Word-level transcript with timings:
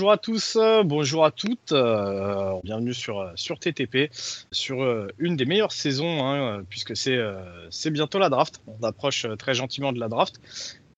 Bonjour 0.00 0.12
à 0.12 0.16
tous, 0.16 0.56
euh, 0.56 0.82
bonjour 0.82 1.26
à 1.26 1.30
toutes, 1.30 1.72
euh, 1.72 2.54
bienvenue 2.64 2.94
sur, 2.94 3.20
euh, 3.20 3.32
sur 3.34 3.58
TTP, 3.58 4.10
sur 4.50 4.78
une 5.18 5.36
des 5.36 5.44
meilleures 5.44 5.72
saisons, 5.72 6.26
hein, 6.26 6.62
puisque 6.70 6.96
c'est 6.96 7.18
c'est 7.68 7.90
bientôt 7.90 8.18
la 8.18 8.30
draft, 8.30 8.62
on 8.66 8.82
approche 8.82 9.26
très 9.38 9.52
gentiment 9.52 9.92
de 9.92 10.00
la 10.00 10.08
draft. 10.08 10.40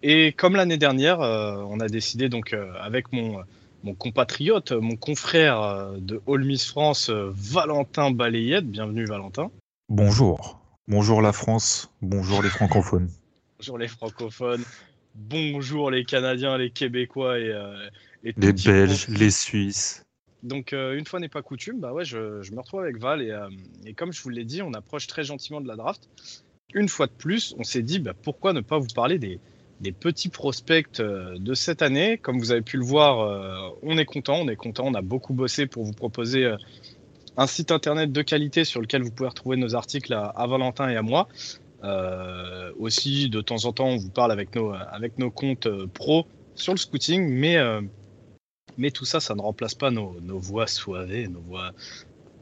Et 0.04 0.30
comme 0.30 0.54
l'année 0.54 0.76
dernière, 0.76 1.18
on 1.18 1.80
a 1.80 1.88
décidé 1.88 2.28
donc 2.28 2.54
avec 2.80 3.12
mon, 3.12 3.40
mon 3.82 3.94
compatriote, 3.94 4.70
mon 4.70 4.94
confrère 4.94 5.94
de 5.98 6.22
All 6.28 6.44
Miss 6.44 6.64
France, 6.68 7.10
Valentin 7.10 8.12
Balayette, 8.12 8.70
bienvenue 8.70 9.06
Valentin. 9.06 9.50
Bonjour, 9.88 10.60
bonjour 10.86 11.22
la 11.22 11.32
France, 11.32 11.90
bonjour 12.02 12.40
les 12.40 12.50
francophones. 12.50 13.10
bonjour 13.58 13.78
les 13.78 13.88
francophones, 13.88 14.62
bonjour 15.14 15.90
les 15.90 16.04
Canadiens, 16.04 16.56
les 16.58 16.70
Québécois 16.70 17.38
et 17.38 17.52
les 18.22 18.32
Belges, 18.32 19.08
les 19.08 19.30
Suisses. 19.30 20.02
Donc, 20.42 20.72
euh, 20.72 20.98
une 20.98 21.06
fois 21.06 21.20
n'est 21.20 21.28
pas 21.28 21.42
coutume, 21.42 21.78
bah 21.78 21.92
ouais, 21.92 22.04
je, 22.04 22.18
me 22.52 22.58
retrouve 22.58 22.80
avec 22.80 22.98
Val. 22.98 23.22
Euh, 23.22 23.48
et, 23.86 23.94
comme 23.94 24.12
je 24.12 24.22
vous 24.22 24.30
l'ai 24.30 24.44
dit, 24.44 24.60
on 24.62 24.72
approche 24.74 25.06
très 25.06 25.22
gentiment 25.22 25.60
de 25.60 25.68
la 25.68 25.76
draft. 25.76 26.08
Une 26.74 26.88
fois 26.88 27.06
de 27.06 27.12
plus, 27.12 27.54
on 27.58 27.62
s'est 27.62 27.82
dit 27.82 28.00
bah, 28.00 28.12
pourquoi 28.20 28.52
ne 28.52 28.60
pas 28.60 28.78
vous 28.78 28.92
parler 28.94 29.18
des, 29.18 29.38
petits 30.00 30.28
prospects 30.28 31.00
euh, 31.00 31.36
de 31.38 31.54
cette 31.54 31.82
année. 31.82 32.18
Comme 32.18 32.38
vous 32.38 32.50
avez 32.50 32.62
pu 32.62 32.76
le 32.76 32.84
voir, 32.84 33.72
on 33.82 33.98
est 33.98 34.04
content, 34.04 34.36
on 34.40 34.48
est 34.48 34.56
content. 34.56 34.84
On 34.86 34.94
a 34.94 35.02
beaucoup 35.02 35.34
bossé 35.34 35.66
pour 35.66 35.84
vous 35.84 35.92
proposer 35.92 36.52
un 37.36 37.46
site 37.46 37.70
internet 37.70 38.12
de 38.12 38.22
qualité 38.22 38.64
sur 38.64 38.80
lequel 38.80 39.02
vous 39.02 39.10
pouvez 39.10 39.28
retrouver 39.28 39.56
nos 39.56 39.74
articles 39.74 40.12
à, 40.12 40.46
Valentin 40.46 40.88
et 40.88 40.96
à 40.96 41.02
moi. 41.02 41.28
Aussi, 42.78 43.28
de 43.28 43.40
temps 43.40 43.64
en 43.64 43.72
temps, 43.72 43.88
on 43.88 43.96
vous 43.96 44.10
parle 44.10 44.32
avec 44.32 44.54
nos, 44.54 44.72
avec 44.72 45.18
nos 45.18 45.30
comptes 45.30 45.68
pro 45.86 46.26
sur 46.54 46.72
le 46.72 46.78
scouting, 46.78 47.28
mais 47.28 47.58
mais 48.78 48.90
tout 48.90 49.04
ça, 49.04 49.20
ça 49.20 49.34
ne 49.34 49.40
remplace 49.40 49.74
pas 49.74 49.90
nos, 49.90 50.38
voix 50.38 50.66
soivées, 50.66 51.28
nos 51.28 51.40
voix 51.40 51.72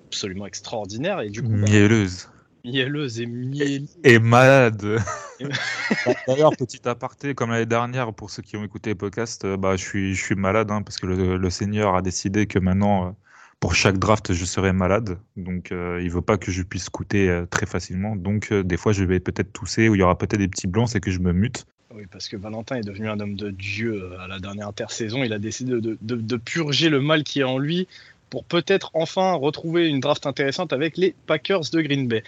absolument 0.07 0.47
extraordinaires. 0.47 1.21
Et 1.21 1.31
du 1.31 1.43
coup, 1.43 1.49
bah, 1.49 1.57
mielleuses. 1.57 2.29
mielleuses 2.65 3.21
et 3.21 3.27
mielleuses. 3.27 3.99
Et, 4.05 4.19
malades. 4.19 4.99
D'ailleurs, 6.27 6.57
petit 6.57 6.87
aparté, 6.89 7.35
comme 7.35 7.51
l'année 7.51 7.67
dernière, 7.67 8.13
pour 8.13 8.31
ceux 8.31 8.43
qui 8.43 8.57
ont 8.57 8.65
écouté 8.65 8.91
les 8.91 8.95
podcasts, 8.95 9.45
euh, 9.45 9.57
bah, 9.57 9.77
je, 9.77 9.85
suis, 9.85 10.15
je 10.15 10.23
suis 10.23 10.35
malade 10.35 10.71
hein, 10.71 10.83
parce 10.83 10.99
que 10.99 11.07
le, 11.07 11.51
Seigneur 11.51 11.95
a 11.95 12.03
décidé 12.03 12.47
que 12.47 12.59
maintenant, 12.59 13.09
euh, 13.09 13.11
pour 13.61 13.75
chaque 13.75 13.98
draft, 13.98 14.33
je 14.33 14.44
serai 14.44 14.72
malade. 14.72 15.19
Donc, 15.36 15.70
euh, 15.70 15.98
il 16.00 16.06
ne 16.06 16.12
veut 16.12 16.22
pas 16.22 16.39
que 16.39 16.50
je 16.50 16.62
puisse 16.62 16.86
écouter 16.86 17.44
très 17.50 17.66
facilement. 17.66 18.16
Donc, 18.16 18.53
des 18.53 18.77
fois, 18.77 18.92
je 18.92 19.05
vais 19.05 19.20
peut-être 19.20 19.53
tousser 19.53 19.89
ou 19.89 19.94
il 19.94 19.98
y 19.98 20.03
aura 20.03 20.16
peut-être 20.16 20.39
des 20.39 20.48
petits 20.48 20.66
blancs, 20.66 20.89
c'est 20.89 21.00
que 21.00 21.11
je 21.11 21.19
me 21.19 21.33
mute. 21.33 21.66
Oui, 21.92 22.05
parce 22.11 22.28
que 22.28 22.36
Valentin 22.36 22.77
est 22.77 22.84
devenu 22.84 23.08
un 23.08 23.19
homme 23.19 23.34
de 23.34 23.50
Dieu 23.50 24.12
euh, 24.12 24.20
à 24.20 24.28
la 24.28 24.38
dernière 24.38 24.69
intersaison. 24.69 25.25
Il 25.25 25.33
a 25.33 25.41
décidé 25.41 25.81
de, 25.81 26.36
purger 26.36 26.88
le 26.88 27.00
mal 27.00 27.25
qui 27.25 27.41
est 27.41 27.44
en 27.44 27.58
lui 27.58 27.88
pour 28.31 28.44
peut-être 28.44 28.92
enfin 28.94 29.33
retrouver 29.33 29.88
une 29.88 29.98
draft 29.98 30.25
intéressante 30.27 30.72
avec 30.72 30.97
les 30.97 31.16
Packers 31.27 31.62
de 31.72 31.81
Green 31.81 32.06
Bay. 32.06 32.22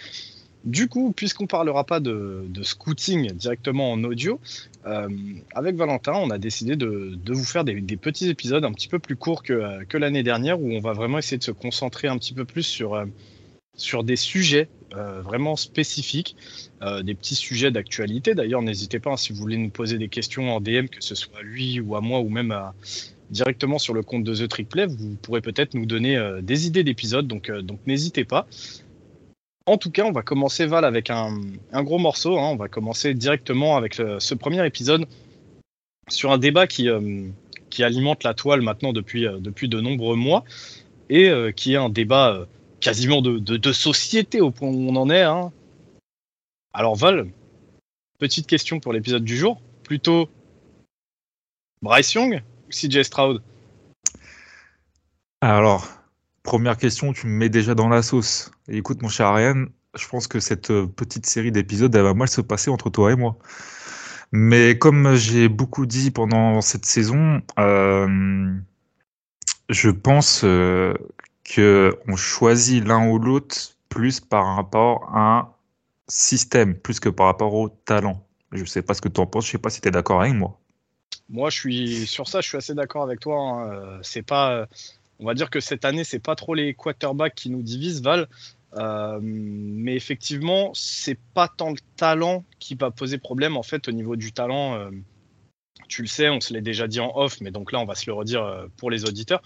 Du 0.63 0.87
coup, 0.87 1.11
puisqu'on 1.11 1.43
ne 1.43 1.49
parlera 1.49 1.83
pas 1.83 1.99
de, 1.99 2.47
scouting 2.61 3.33
directement 3.33 3.91
en 3.91 4.03
audio, 4.05 4.39
euh, 4.85 5.09
avec 5.53 5.75
Valentin, 5.75 6.13
on 6.13 6.29
a 6.29 6.37
décidé 6.37 6.77
de, 6.77 7.17
vous 7.27 7.43
faire 7.43 7.65
des, 7.65 7.81
petits 7.97 8.29
épisodes 8.29 8.63
un 8.63 8.71
petit 8.71 8.87
peu 8.87 8.97
plus 8.97 9.17
courts 9.17 9.43
que, 9.43 9.97
l'année 9.97 10.23
dernière, 10.23 10.61
où 10.61 10.71
on 10.71 10.79
va 10.79 10.93
vraiment 10.93 11.17
essayer 11.17 11.37
de 11.37 11.43
se 11.43 11.51
concentrer 11.51 12.07
un 12.07 12.17
petit 12.17 12.33
peu 12.33 12.45
plus 12.45 12.63
sur, 12.63 12.95
euh, 12.95 13.05
des 14.03 14.15
sujets 14.15 14.69
euh, 14.95 15.21
vraiment 15.21 15.57
spécifiques, 15.57 16.37
des 17.03 17.15
petits 17.15 17.35
sujets 17.35 17.71
d'actualité. 17.71 18.33
D'ailleurs, 18.33 18.61
n'hésitez 18.61 18.99
pas, 18.99 19.11
hein, 19.11 19.17
si 19.17 19.33
vous 19.33 19.39
voulez 19.39 19.57
nous 19.57 19.69
poser 19.69 19.97
des 19.97 20.07
questions 20.07 20.55
en 20.55 20.61
DM, 20.61 20.85
que 20.85 21.03
ce 21.03 21.15
soit 21.15 21.39
à 21.39 21.41
lui 21.41 21.81
ou 21.81 21.97
à 21.97 22.01
moi, 22.01 22.21
ou 22.21 22.29
même 22.29 22.55
directement 23.31 23.79
sur 23.79 23.93
le 23.93 24.03
compte 24.03 24.23
de 24.23 24.35
The 24.35 24.47
Trick 24.47 24.69
vous 24.87 25.15
pourrez 25.21 25.41
peut-être 25.41 25.73
nous 25.73 25.85
donner 25.85 26.39
des 26.41 26.67
idées 26.67 26.83
d'épisodes, 26.83 27.27
donc 27.27 27.51
n'hésitez 27.85 28.23
pas. 28.23 28.47
En 29.65 29.77
tout 29.77 29.91
cas, 29.91 30.03
on 30.03 30.11
va 30.11 30.23
commencer 30.23 30.65
Val 30.65 30.83
avec 30.83 31.09
un, 31.09 31.39
gros 31.73 31.99
morceau. 31.99 32.37
Hein. 32.37 32.49
On 32.49 32.55
va 32.55 32.67
commencer 32.67 33.13
directement 33.13 33.77
avec 33.77 33.93
ce 33.93 34.33
premier 34.33 34.65
épisode 34.65 35.05
sur 36.09 36.31
un 36.31 36.37
débat 36.37 36.67
qui, 36.67 36.89
qui 37.69 37.83
alimente 37.83 38.23
la 38.23 38.33
toile 38.33 38.61
maintenant 38.61 38.91
depuis, 38.91 39.25
depuis 39.39 39.69
de 39.69 39.79
nombreux 39.79 40.17
mois 40.17 40.43
et 41.09 41.31
qui 41.55 41.73
est 41.73 41.77
un 41.77 41.89
débat 41.89 42.45
quasiment 42.83 43.21
de, 43.21 43.71
société 43.71 44.41
au 44.41 44.51
point 44.51 44.67
où 44.67 44.89
on 44.89 44.95
en 44.95 45.09
est. 45.09 45.21
Hein. 45.21 45.51
Alors 46.73 46.95
Val, 46.95 47.27
petite 48.19 48.45
question 48.45 48.79
pour 48.79 48.93
l'épisode 48.93 49.23
du 49.23 49.37
jour. 49.37 49.61
Plutôt 49.83 50.29
Bryce 51.81 52.13
Young 52.13 52.43
ou 52.67 52.71
CJ 52.71 53.03
Stroud? 53.03 53.41
Alors, 55.41 55.87
première 56.43 56.77
question, 56.77 57.13
tu 57.13 57.27
me 57.27 57.31
mets 57.31 57.49
déjà 57.49 57.73
dans 57.73 57.89
la 57.89 58.01
sauce. 58.01 58.51
écoute 58.67 59.01
mon 59.01 59.09
cher 59.09 59.27
Ariane, 59.27 59.69
je 59.95 60.07
pense 60.07 60.27
que 60.27 60.39
cette 60.39 60.71
euh, 60.71 60.87
petite 60.87 61.25
série 61.25 61.51
d'épisodes, 61.51 61.95
elle 61.95 62.03
va 62.03 62.13
mal 62.13 62.27
se 62.27 62.41
passer 62.41 62.69
entre 62.69 62.89
toi 62.89 63.11
et 63.11 63.15
moi. 63.15 63.37
Mais 64.31 64.77
comme 64.77 65.15
j'ai 65.15 65.47
beaucoup 65.47 65.85
dit 65.85 66.11
pendant 66.11 66.61
cette 66.61 66.85
saison, 66.85 67.41
euh, 67.59 68.53
je 69.69 69.89
pense 69.89 70.43
euh, 70.43 70.93
qu'on 71.55 72.15
choisit 72.15 72.83
l'un 72.85 73.07
ou 73.09 73.19
l'autre 73.19 73.55
plus 73.89 74.19
par 74.19 74.55
rapport 74.55 75.09
à 75.13 75.19
un 75.19 75.49
système, 76.07 76.75
plus 76.75 76.99
que 76.99 77.09
par 77.09 77.27
rapport 77.27 77.53
au 77.53 77.69
talent. 77.69 78.25
Je 78.51 78.61
ne 78.61 78.65
sais 78.65 78.81
pas 78.81 78.93
ce 78.95 79.01
que 79.01 79.09
tu 79.09 79.21
en 79.21 79.27
penses, 79.27 79.45
je 79.45 79.49
ne 79.49 79.51
sais 79.53 79.57
pas 79.59 79.69
si 79.69 79.81
tu 79.81 79.87
es 79.87 79.91
d'accord 79.91 80.21
avec 80.21 80.33
moi. 80.33 80.59
Moi, 81.29 81.49
je 81.51 81.59
suis 81.59 82.07
sur 82.07 82.27
ça, 82.27 82.41
je 82.41 82.47
suis 82.47 82.57
assez 82.57 82.73
d'accord 82.73 83.03
avec 83.03 83.19
toi. 83.19 83.37
Hein. 83.39 83.99
C'est 84.01 84.23
pas, 84.23 84.67
on 85.19 85.25
va 85.25 85.33
dire 85.33 85.49
que 85.49 85.59
cette 85.59 85.85
année, 85.85 86.03
c'est 86.03 86.19
pas 86.19 86.35
trop 86.35 86.53
les 86.53 86.73
quarterbacks 86.73 87.35
qui 87.35 87.49
nous 87.49 87.61
divisent, 87.61 88.01
Val. 88.01 88.27
Euh, 88.75 89.19
mais 89.21 89.95
effectivement, 89.95 90.71
c'est 90.73 91.19
pas 91.33 91.47
tant 91.47 91.69
le 91.69 91.77
talent 91.95 92.43
qui 92.59 92.75
va 92.75 92.91
poser 92.91 93.17
problème. 93.17 93.55
En 93.55 93.63
fait, 93.63 93.87
au 93.87 93.91
niveau 93.91 94.15
du 94.15 94.33
talent, 94.33 94.75
euh, 94.75 94.89
tu 95.87 96.01
le 96.01 96.07
sais, 96.07 96.29
on 96.29 96.41
se 96.41 96.53
l'est 96.53 96.61
déjà 96.61 96.87
dit 96.87 96.99
en 96.99 97.11
off, 97.15 97.39
mais 97.41 97.51
donc 97.51 97.71
là, 97.71 97.79
on 97.79 97.85
va 97.85 97.95
se 97.95 98.05
le 98.07 98.13
redire 98.13 98.67
pour 98.77 98.89
les 98.89 99.05
auditeurs. 99.05 99.41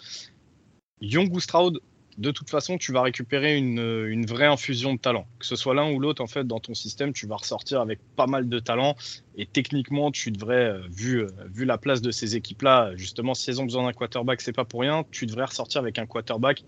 Young 1.02 1.34
ou 1.34 1.40
Stroud, 1.40 1.80
de 2.18 2.32
toute 2.32 2.50
façon, 2.50 2.78
tu 2.78 2.92
vas 2.92 3.04
récupérer 3.04 3.58
une, 3.58 4.26
vraie 4.26 4.48
infusion 4.48 4.96
de 4.96 5.00
talent. 5.00 5.28
Que 5.40 5.46
ce 5.46 5.56
soit 5.56 5.76
l'un 5.76 5.92
ou 5.92 6.00
l'autre, 6.00 6.24
en 6.24 6.28
fait, 6.28 6.46
dans 6.46 6.60
ton 6.60 6.74
système, 6.74 7.14
tu 7.14 7.28
vas 7.28 7.36
ressortir 7.36 7.80
avec 7.80 8.00
pas 8.16 8.26
mal 8.26 8.50
de 8.50 8.60
talent. 8.60 8.96
Et 9.36 9.46
techniquement, 9.46 10.12
tu 10.12 10.32
devrais, 10.32 10.66
euh, 10.66 10.82
vu, 10.90 11.22
euh, 11.22 11.28
vu 11.54 11.66
la 11.66 11.78
place 11.78 12.02
de 12.02 12.10
ces 12.10 12.36
équipes-là, 12.36 12.96
justement, 12.96 13.36
si 13.36 13.52
elles 13.52 13.62
ont 13.62 13.66
besoin 13.66 13.84
d'un 13.84 13.94
quarterback, 13.94 14.42
c'est 14.42 14.54
pas 14.54 14.66
pour 14.66 14.82
rien. 14.82 15.06
Tu 15.12 15.28
devrais 15.28 15.46
ressortir 15.46 15.82
avec 15.82 16.00
un 16.00 16.08
quarterback. 16.08 16.64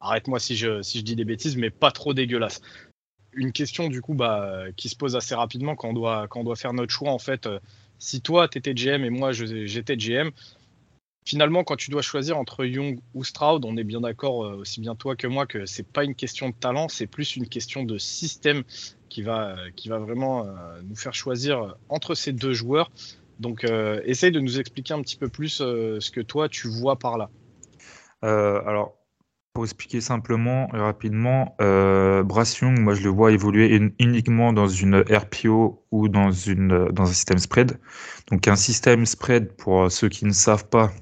Arrête-moi 0.00 0.40
si 0.40 0.56
je, 0.56 0.80
dis 1.00 1.14
des 1.14 1.24
bêtises, 1.24 1.56
mais 1.56 1.70
pas 1.70 1.92
trop 1.92 2.12
dégueulasse. 2.12 2.60
Une 3.32 3.52
question, 3.52 3.88
du 3.88 4.02
coup, 4.02 4.14
bah, 4.14 4.64
qui 4.76 4.88
se 4.88 4.96
pose 4.96 5.14
assez 5.14 5.36
rapidement 5.36 5.76
quand 5.76 5.90
on 5.90 5.92
doit, 5.92 6.26
quand 6.28 6.40
on 6.40 6.44
doit 6.44 6.56
faire 6.56 6.72
notre 6.72 6.92
choix, 6.92 7.10
en 7.10 7.18
fait. 7.18 7.46
Euh, 7.46 7.60
si 7.98 8.20
toi, 8.20 8.48
tu 8.48 8.58
étais 8.58 8.74
GM 8.74 9.04
et 9.04 9.10
moi, 9.10 9.32
j'étais 9.32 9.96
GM, 9.96 10.30
finalement, 11.24 11.64
quand 11.64 11.76
tu 11.76 11.90
dois 11.90 12.02
choisir 12.02 12.38
entre 12.38 12.64
Young 12.64 12.98
ou 13.14 13.24
Stroud, 13.24 13.64
on 13.64 13.76
est 13.76 13.84
bien 13.84 14.00
d'accord, 14.00 14.44
euh, 14.44 14.56
aussi 14.56 14.80
bien 14.80 14.94
toi 14.94 15.16
que 15.16 15.26
moi, 15.26 15.46
que 15.46 15.66
c'est 15.66 15.86
pas 15.86 16.04
une 16.04 16.14
question 16.14 16.50
de 16.50 16.54
talent, 16.54 16.88
c'est 16.88 17.06
plus 17.06 17.36
une 17.36 17.48
question 17.48 17.82
de 17.82 17.98
système 17.98 18.62
qui 19.08 19.22
va, 19.22 19.50
euh, 19.50 19.70
qui 19.74 19.88
va 19.88 19.98
vraiment 19.98 20.44
euh, 20.44 20.80
nous 20.86 20.96
faire 20.96 21.14
choisir 21.14 21.76
entre 21.88 22.14
ces 22.14 22.32
deux 22.32 22.52
joueurs. 22.52 22.90
Donc, 23.40 23.66
essaye 24.04 24.30
de 24.30 24.38
nous 24.38 24.60
expliquer 24.60 24.94
un 24.94 25.02
petit 25.02 25.16
peu 25.16 25.26
plus 25.28 25.54
ce 25.54 26.10
que 26.12 26.20
toi 26.20 26.48
tu 26.48 26.68
vois 26.68 26.96
par 26.96 27.18
là. 27.18 27.30
alors, 28.22 28.94
pour 29.54 29.64
expliquer 29.64 30.00
simplement 30.00 30.68
et 30.72 30.78
rapidement, 30.78 31.56
Brass 31.58 32.56
Young, 32.60 32.78
moi 32.78 32.94
je 32.94 33.02
le 33.02 33.08
vois 33.08 33.32
évoluer 33.32 33.76
uniquement 33.98 34.52
dans 34.52 34.68
une 34.68 35.00
RPO 35.10 35.84
ou 35.90 36.08
dans, 36.08 36.30
une, 36.30 36.90
dans 36.92 37.02
un 37.02 37.12
système 37.12 37.38
spread. 37.38 37.80
Donc 38.30 38.46
un 38.46 38.54
système 38.54 39.04
spread, 39.04 39.52
pour 39.56 39.90
ceux 39.90 40.08
qui 40.08 40.26
ne 40.26 40.32
savent 40.32 40.68
pas, 40.68 40.92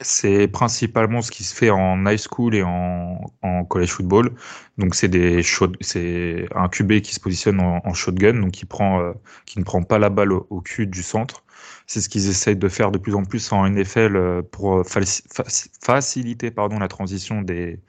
c'est 0.00 0.48
principalement 0.48 1.20
ce 1.22 1.30
qui 1.30 1.44
se 1.44 1.54
fait 1.54 1.70
en 1.70 2.04
high 2.06 2.18
school 2.18 2.54
et 2.54 2.62
en, 2.62 3.20
college 3.68 3.90
football. 3.90 4.32
Donc 4.78 4.94
c'est 4.94 5.08
des 5.08 5.42
c'est 5.80 6.46
un 6.54 6.68
QB 6.68 7.00
qui 7.00 7.14
se 7.14 7.20
positionne 7.20 7.60
en, 7.60 7.94
shotgun, 7.94 8.40
donc 8.40 8.52
qui 8.52 8.64
prend, 8.64 9.00
euh, 9.00 9.12
qui 9.46 9.58
ne 9.58 9.64
prend 9.64 9.82
pas 9.82 9.98
la 9.98 10.08
balle 10.08 10.32
au, 10.32 10.60
cul 10.62 10.86
du 10.86 11.02
centre. 11.02 11.44
C'est 11.86 12.00
ce 12.00 12.08
qu'ils 12.08 12.28
essayent 12.30 12.56
de 12.56 12.68
faire 12.68 12.90
de 12.90 12.98
plus 12.98 13.14
en 13.14 13.24
plus 13.24 13.52
en 13.52 13.68
NFL 13.68 14.16
euh, 14.16 14.42
pour 14.42 14.84
faciliter 14.86 16.50
pardon 16.50 16.78
la 16.78 16.88
transition 16.88 17.42
des, 17.42 17.80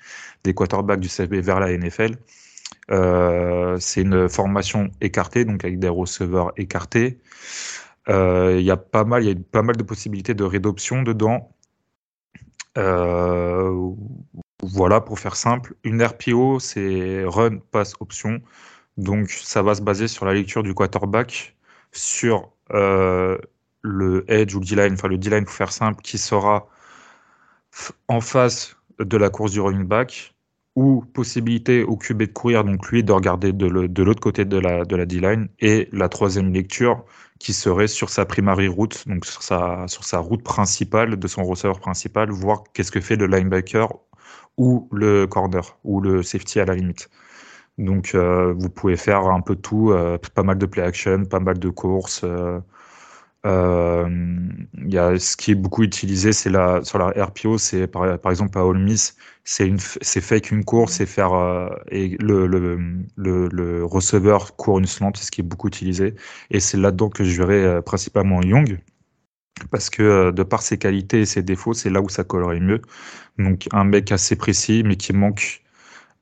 des 0.43 0.53
quarterbacks 0.53 0.99
du 0.99 1.07
CFB 1.07 1.35
vers 1.35 1.59
la 1.59 1.75
NFL. 1.77 2.17
Euh, 2.91 3.77
c'est 3.79 4.01
une 4.01 4.27
formation 4.27 4.91
écartée, 5.01 5.45
donc 5.45 5.63
avec 5.63 5.79
des 5.79 5.87
receveurs 5.87 6.51
écartés. 6.57 7.19
Il 8.09 8.61
y 8.61 8.71
a 8.71 8.77
pas 8.77 9.05
mal, 9.05 9.23
il 9.23 9.29
y 9.29 9.31
a 9.31 9.35
pas 9.51 9.61
mal 9.61 9.77
de 9.77 9.83
possibilités 9.83 10.33
de 10.33 10.43
rédoption 10.43 11.03
dedans. 11.03 11.49
Euh, 12.77 13.93
voilà, 14.63 15.01
pour 15.01 15.19
faire 15.19 15.35
simple, 15.35 15.75
une 15.83 16.03
RPO, 16.03 16.59
c'est 16.59 17.23
run, 17.25 17.57
pass, 17.71 17.93
option. 17.99 18.41
Donc, 18.97 19.29
ça 19.29 19.63
va 19.63 19.75
se 19.75 19.81
baser 19.81 20.07
sur 20.07 20.25
la 20.25 20.33
lecture 20.33 20.63
du 20.63 20.73
quarterback, 20.73 21.55
sur 21.91 22.51
euh, 22.71 23.37
le 23.81 24.25
edge 24.31 24.55
ou 24.55 24.59
le 24.59 24.65
D-line, 24.65 24.93
enfin 24.93 25.07
le 25.07 25.17
D-line 25.17 25.45
pour 25.45 25.53
faire 25.53 25.71
simple, 25.71 26.01
qui 26.01 26.17
sera 26.17 26.67
en 28.07 28.21
face 28.21 28.75
de 28.99 29.17
la 29.17 29.29
course 29.29 29.51
du 29.51 29.61
running 29.61 29.85
back 29.85 30.33
ou 30.75 31.01
possibilité 31.13 31.83
au 31.83 31.97
QB 31.97 32.19
de 32.23 32.25
courir, 32.27 32.63
donc 32.63 32.87
lui 32.89 33.03
de 33.03 33.11
regarder 33.11 33.51
de 33.51 34.03
l'autre 34.03 34.21
côté 34.21 34.45
de 34.45 34.57
la, 34.57 34.85
D-line, 34.85 35.49
et 35.59 35.89
la 35.91 36.09
troisième 36.09 36.53
lecture 36.53 37.03
qui 37.39 37.53
serait 37.53 37.87
sur 37.87 38.09
sa 38.09 38.25
primary 38.25 38.67
route, 38.67 39.07
donc 39.07 39.25
sur 39.25 39.41
sa, 39.41 39.85
route 40.19 40.43
principale 40.43 41.17
de 41.17 41.27
son 41.27 41.43
receveur 41.43 41.79
principal, 41.79 42.29
voir 42.29 42.63
qu'est-ce 42.73 42.91
que 42.91 43.01
fait 43.01 43.15
le 43.15 43.27
linebacker 43.27 43.89
ou 44.57 44.87
le 44.91 45.25
corner 45.27 45.77
ou 45.83 46.01
le 46.01 46.23
safety 46.23 46.59
à 46.59 46.65
la 46.65 46.75
limite. 46.75 47.09
Donc 47.77 48.13
euh, 48.15 48.53
vous 48.53 48.69
pouvez 48.69 48.95
faire 48.95 49.25
un 49.25 49.41
peu 49.41 49.55
tout, 49.55 49.91
euh, 49.91 50.17
pas 50.35 50.43
mal 50.43 50.57
de 50.57 50.65
play 50.65 50.83
action, 50.83 51.25
pas 51.25 51.39
mal 51.39 51.57
de 51.59 51.69
courses. 51.69 52.21
Euh, 52.23 52.59
y 53.45 54.97
a 54.97 55.19
ce 55.19 55.35
qui 55.37 55.51
est 55.51 55.55
beaucoup 55.55 55.83
utilisé, 55.83 56.31
c'est 56.33 56.49
la 56.49 56.83
sur 56.83 56.99
la 56.99 57.09
RPO, 57.25 57.57
c'est 57.57 57.87
par, 57.87 58.19
par, 58.19 58.31
exemple 58.31 58.57
à 58.57 58.61
All 58.61 58.77
Miss, 58.77 59.15
c'est 59.43 59.67
une 59.67 59.79
c'est 59.79 60.21
fake 60.21 60.51
une 60.51 60.63
course 60.63 61.01
et 61.01 61.05
faire 61.05 61.31
et 61.89 62.17
le, 62.19 62.45
le, 62.47 62.77
le, 63.15 63.47
le, 63.47 63.85
receveur 63.85 64.55
court 64.55 64.79
une 64.79 64.85
slant, 64.85 65.11
c'est 65.15 65.25
ce 65.25 65.31
qui 65.31 65.41
est 65.41 65.43
beaucoup 65.43 65.67
utilisé. 65.67 66.15
Et 66.51 66.59
c'est 66.59 66.77
là-dedans 66.77 67.09
que 67.09 67.23
je 67.23 67.41
verrais 67.41 67.81
principalement 67.81 68.41
Young 68.43 68.79
parce 69.69 69.89
que 69.89 70.31
de 70.31 70.43
par 70.43 70.61
ses 70.61 70.77
qualités 70.77 71.21
et 71.21 71.25
ses 71.25 71.43
défauts, 71.43 71.73
c'est 71.73 71.89
là 71.89 72.01
où 72.01 72.09
ça 72.09 72.23
collerait 72.23 72.59
mieux. 72.59 72.81
Donc 73.37 73.67
un 73.71 73.83
mec 73.83 74.11
assez 74.11 74.35
précis, 74.35 74.83
mais 74.85 74.95
qui 74.95 75.13
manque 75.13 75.63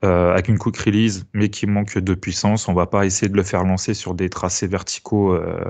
euh, 0.03 0.31
avec 0.31 0.47
une 0.47 0.57
quick 0.57 0.77
release, 0.77 1.25
mais 1.33 1.49
qui 1.49 1.67
manque 1.67 1.97
de 1.97 2.13
puissance. 2.13 2.67
On 2.67 2.73
va 2.73 2.87
pas 2.87 3.05
essayer 3.05 3.29
de 3.29 3.35
le 3.35 3.43
faire 3.43 3.63
lancer 3.63 3.93
sur 3.93 4.13
des 4.15 4.29
tracés 4.29 4.67
verticaux 4.67 5.33
euh, 5.33 5.63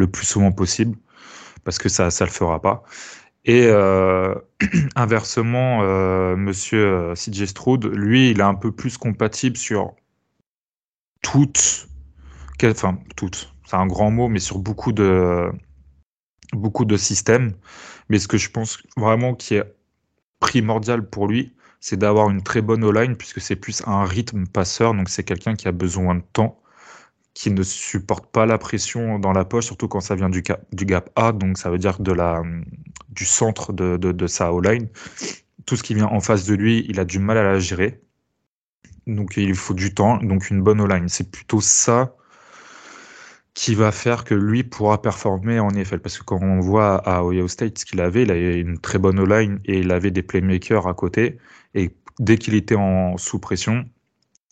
le 0.00 0.08
plus 0.08 0.26
souvent 0.26 0.52
possible, 0.52 0.96
parce 1.64 1.78
que 1.78 1.88
ça 1.88 2.10
ça 2.10 2.24
le 2.24 2.30
fera 2.30 2.60
pas. 2.60 2.82
Et 3.44 3.66
euh, 3.66 4.34
inversement, 4.96 5.82
Monsieur 6.36 7.14
CJ 7.14 7.46
Stroud, 7.46 7.86
lui, 7.86 8.30
il 8.30 8.40
est 8.40 8.42
un 8.42 8.54
peu 8.54 8.72
plus 8.72 8.98
compatible 8.98 9.56
sur 9.56 9.94
toutes, 11.22 11.88
enfin 12.64 12.98
toutes, 13.16 13.54
c'est 13.66 13.76
un 13.76 13.86
grand 13.86 14.10
mot, 14.10 14.28
mais 14.28 14.40
sur 14.40 14.58
beaucoup 14.58 14.92
de 14.92 15.50
beaucoup 16.52 16.84
de 16.84 16.96
systèmes. 16.96 17.54
Mais 18.08 18.18
ce 18.18 18.28
que 18.28 18.36
je 18.36 18.50
pense 18.50 18.82
vraiment 18.96 19.34
qui 19.34 19.54
est 19.54 19.64
primordial 20.40 21.08
pour 21.08 21.28
lui, 21.28 21.54
c'est 21.80 21.96
d'avoir 21.96 22.30
une 22.30 22.42
très 22.42 22.62
bonne 22.62 22.84
O-line, 22.84 23.16
puisque 23.16 23.40
c'est 23.40 23.56
plus 23.56 23.82
un 23.86 24.04
rythme 24.04 24.46
passeur, 24.46 24.94
donc 24.94 25.08
c'est 25.08 25.24
quelqu'un 25.24 25.54
qui 25.54 25.68
a 25.68 25.72
besoin 25.72 26.16
de 26.16 26.22
temps, 26.32 26.59
qui 27.34 27.50
ne 27.50 27.62
supporte 27.62 28.30
pas 28.30 28.46
la 28.46 28.58
pression 28.58 29.18
dans 29.18 29.32
la 29.32 29.44
poche, 29.44 29.66
surtout 29.66 29.88
quand 29.88 30.00
ça 30.00 30.14
vient 30.14 30.28
du, 30.28 30.42
gap 30.42 31.10
A, 31.16 31.32
donc 31.32 31.58
ça 31.58 31.70
veut 31.70 31.78
dire 31.78 32.00
de 32.00 32.12
la, 32.12 32.42
du 33.10 33.24
centre 33.24 33.72
de, 33.72 33.96
de, 33.96 34.26
sa 34.26 34.52
O-line. 34.52 34.88
Tout 35.66 35.76
ce 35.76 35.82
qui 35.82 35.94
vient 35.94 36.06
en 36.06 36.20
face 36.20 36.44
de 36.46 36.54
lui, 36.54 36.84
il 36.88 36.98
a 36.98 37.04
du 37.04 37.18
mal 37.18 37.38
à 37.38 37.44
la 37.44 37.58
gérer. 37.58 38.00
Donc 39.06 39.36
il 39.36 39.54
faut 39.54 39.74
du 39.74 39.94
temps, 39.94 40.18
donc 40.18 40.50
une 40.50 40.62
bonne 40.62 40.80
O-line. 40.80 41.08
C'est 41.08 41.30
plutôt 41.30 41.60
ça 41.60 42.14
qui 43.54 43.74
va 43.74 43.92
faire 43.92 44.24
que 44.24 44.34
lui 44.34 44.62
pourra 44.62 45.02
performer 45.02 45.60
en 45.60 45.68
NFL. 45.68 46.00
Parce 46.00 46.18
que 46.18 46.24
quand 46.24 46.40
on 46.42 46.60
voit 46.60 46.96
à 46.96 47.24
Ohio 47.24 47.48
State 47.48 47.78
ce 47.78 47.84
qu'il 47.84 48.00
avait, 48.00 48.22
il 48.22 48.30
avait 48.30 48.58
une 48.58 48.78
très 48.78 48.98
bonne 48.98 49.22
line 49.22 49.60
et 49.64 49.80
il 49.80 49.92
avait 49.92 50.10
des 50.10 50.22
playmakers 50.22 50.86
à 50.86 50.94
côté. 50.94 51.38
Et 51.74 51.90
dès 52.18 52.38
qu'il 52.38 52.54
était 52.54 52.76
en 52.76 53.16
sous 53.16 53.38
pression, 53.38 53.84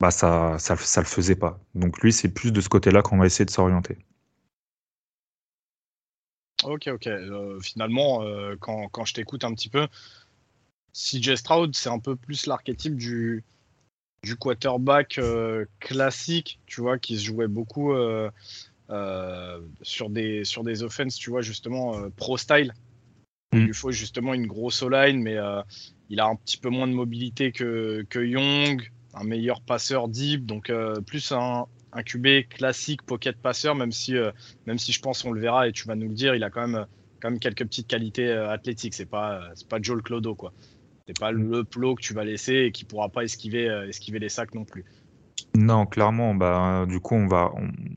bah 0.00 0.10
ça, 0.10 0.56
ça, 0.58 0.76
ça 0.76 1.00
le 1.00 1.06
faisait 1.06 1.36
pas. 1.36 1.58
Donc 1.74 1.98
lui, 2.00 2.12
c'est 2.12 2.28
plus 2.28 2.52
de 2.52 2.60
ce 2.60 2.68
côté-là 2.68 3.02
qu'on 3.02 3.18
va 3.18 3.26
essayer 3.26 3.44
de 3.44 3.50
s'orienter. 3.50 3.98
Ok, 6.64 6.88
ok. 6.88 7.06
Euh, 7.06 7.60
finalement, 7.60 8.22
euh, 8.22 8.56
quand, 8.58 8.88
quand, 8.88 9.04
je 9.04 9.14
t'écoute 9.14 9.44
un 9.44 9.54
petit 9.54 9.68
peu, 9.68 9.86
CJ 10.92 11.36
Stroud, 11.36 11.74
c'est 11.74 11.88
un 11.88 12.00
peu 12.00 12.16
plus 12.16 12.46
l'archétype 12.46 12.96
du, 12.96 13.44
du 14.24 14.36
quarterback 14.36 15.18
euh, 15.18 15.66
classique, 15.78 16.58
tu 16.66 16.80
vois, 16.80 16.98
qui 16.98 17.16
se 17.16 17.24
jouait 17.24 17.46
beaucoup 17.48 17.92
sur, 19.82 20.10
des, 20.10 20.44
sur 20.44 20.64
des 20.64 20.82
offenses, 20.82 21.16
tu 21.16 21.30
vois, 21.30 21.42
justement, 21.42 22.10
pro-style. 22.16 22.74
Il 23.52 23.60
mm. 23.60 23.64
lui 23.66 23.74
faut 23.74 23.92
justement 23.92 24.34
une 24.34 24.46
grosse 24.46 24.82
line, 24.82 25.22
mais 25.22 25.36
il 26.08 26.18
a 26.18 26.26
un 26.26 26.36
petit 26.36 26.56
peu 26.56 26.70
moins 26.70 26.88
de 26.88 26.92
mobilité 26.92 27.52
que, 27.52 28.04
que 28.10 28.18
Young, 28.18 28.90
un 29.20 29.24
meilleur 29.24 29.60
passeur 29.60 30.08
deep, 30.08 30.46
donc 30.46 30.72
plus 31.06 31.32
un, 31.32 31.66
un 31.92 32.02
QB 32.02 32.48
classique 32.48 33.02
pocket 33.02 33.36
passeur, 33.36 33.74
même 33.74 33.92
si, 33.92 34.14
même 34.66 34.78
si 34.78 34.92
je 34.92 35.00
pense 35.00 35.24
on 35.24 35.32
le 35.32 35.40
verra 35.40 35.68
et 35.68 35.72
tu 35.72 35.86
vas 35.86 35.94
nous 35.94 36.08
le 36.08 36.14
dire, 36.14 36.34
il 36.34 36.44
a 36.44 36.50
quand 36.50 36.66
même, 36.66 36.86
quand 37.20 37.30
même 37.30 37.40
quelques 37.40 37.64
petites 37.64 37.88
qualités 37.88 38.30
athlétiques. 38.30 38.94
C'est 38.94 39.06
pas, 39.06 39.42
c'est 39.54 39.68
pas 39.68 39.78
Joel 39.80 40.02
Clodo, 40.02 40.34
quoi. 40.34 40.52
C'est 41.06 41.18
pas 41.18 41.32
le 41.32 41.64
plot 41.64 41.94
que 41.94 42.02
tu 42.02 42.14
vas 42.14 42.24
laisser 42.24 42.54
et 42.54 42.72
qui 42.72 42.84
pourra 42.84 43.08
pas 43.08 43.24
esquiver, 43.24 43.66
esquiver 43.88 44.18
les 44.18 44.28
sacs 44.28 44.54
non 44.54 44.64
plus. 44.64 44.84
Non, 45.54 45.86
clairement, 45.86 46.34
bah, 46.34 46.86
du 46.88 47.00
coup, 47.00 47.14
on 47.14 47.26
va, 47.26 47.52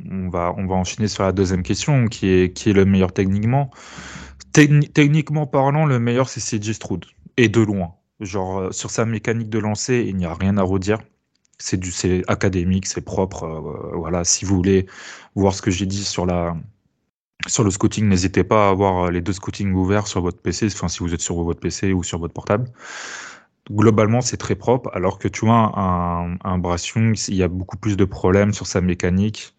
on, 0.09 0.29
va, 0.29 0.53
on 0.57 0.65
va 0.65 0.75
enchaîner 0.75 1.07
sur 1.07 1.23
la 1.23 1.31
deuxième 1.31 1.63
question, 1.63 2.07
qui 2.07 2.27
est, 2.27 2.53
qui 2.53 2.69
est 2.69 2.73
le 2.73 2.85
meilleur 2.85 3.13
techniquement. 3.13 3.71
techniquement 4.53 5.45
parlant, 5.45 5.85
le 5.85 5.99
meilleur, 5.99 6.29
c'est 6.29 6.39
CJ 6.39 6.73
Stroud, 6.73 7.05
et 7.37 7.49
de 7.49 7.61
loin. 7.61 7.95
Genre, 8.21 8.59
euh, 8.59 8.71
sur 8.71 8.91
sa 8.91 9.05
mécanique 9.05 9.49
de 9.49 9.59
lancer, 9.59 10.05
il 10.07 10.15
n'y 10.15 10.25
a 10.25 10.33
rien 10.33 10.57
à 10.57 10.63
redire. 10.63 10.99
C'est 11.59 11.77
du, 11.77 11.91
c'est 11.91 12.23
académique, 12.27 12.87
c'est 12.87 13.01
propre. 13.01 13.43
Euh, 13.43 13.97
voilà, 13.97 14.23
si 14.23 14.45
vous 14.45 14.55
voulez 14.55 14.87
voir 15.35 15.53
ce 15.53 15.61
que 15.61 15.71
j'ai 15.71 15.85
dit 15.85 16.03
sur 16.03 16.25
la, 16.25 16.55
sur 17.47 17.63
le 17.63 17.71
scouting, 17.71 18.07
n'hésitez 18.07 18.43
pas 18.43 18.67
à 18.67 18.71
avoir 18.71 19.11
les 19.11 19.21
deux 19.21 19.33
scoutings 19.33 19.73
ouverts 19.73 20.07
sur 20.07 20.21
votre 20.21 20.41
PC, 20.41 20.67
enfin, 20.67 20.87
si 20.87 20.99
vous 20.99 21.13
êtes 21.13 21.21
sur 21.21 21.35
votre 21.43 21.59
PC 21.59 21.93
ou 21.93 22.03
sur 22.03 22.19
votre 22.19 22.33
portable 22.33 22.71
globalement, 23.69 24.21
c'est 24.21 24.37
très 24.37 24.55
propre, 24.55 24.89
alors 24.93 25.19
que 25.19 25.27
tu 25.27 25.45
vois, 25.45 25.71
un, 25.79 26.33
un 26.43 26.61
il 27.27 27.35
y 27.35 27.43
a 27.43 27.47
beaucoup 27.47 27.77
plus 27.77 27.97
de 27.97 28.05
problèmes 28.05 28.53
sur 28.53 28.67
sa 28.67 28.81
mécanique 28.81 29.55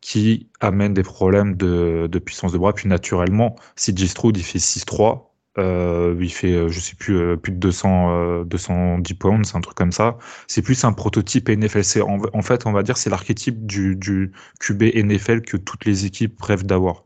qui 0.00 0.48
amène 0.60 0.94
des 0.94 1.02
problèmes 1.04 1.56
de, 1.56 2.08
de 2.10 2.18
puissance 2.18 2.52
de 2.52 2.58
bras. 2.58 2.72
Puis 2.74 2.88
naturellement, 2.88 3.56
si 3.76 3.94
Stroud, 4.08 4.36
il 4.36 4.42
fait 4.44 4.58
6-3, 4.58 5.31
euh, 5.58 6.16
il 6.20 6.32
fait, 6.32 6.52
euh, 6.52 6.68
je 6.68 6.80
sais 6.80 6.94
plus, 6.96 7.16
euh, 7.16 7.36
plus 7.36 7.52
de 7.52 7.58
200, 7.58 8.44
210 8.44 9.14
pounds, 9.14 9.54
un 9.54 9.60
truc 9.60 9.76
comme 9.76 9.92
ça. 9.92 10.18
C'est 10.48 10.62
plus 10.62 10.84
un 10.84 10.92
prototype 10.92 11.48
NFL. 11.48 12.02
En, 12.02 12.20
en, 12.32 12.42
fait, 12.42 12.66
on 12.66 12.72
va 12.72 12.82
dire, 12.82 12.96
c'est 12.96 13.10
l'archétype 13.10 13.66
du, 13.66 13.96
du 13.96 14.32
QB 14.60 14.82
NFL 14.94 15.42
que 15.42 15.56
toutes 15.56 15.84
les 15.84 16.06
équipes 16.06 16.40
rêvent 16.42 16.66
d'avoir. 16.66 17.04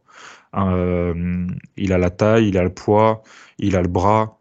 Euh, 0.57 1.47
il 1.77 1.93
a 1.93 1.99
la 1.99 2.11
taille, 2.11 2.49
il 2.49 2.59
a 2.59 2.63
le 2.63 2.73
poids, 2.73 3.23
il 3.59 3.77
a 3.77 3.83
le 3.83 3.89
bras, 3.89 4.41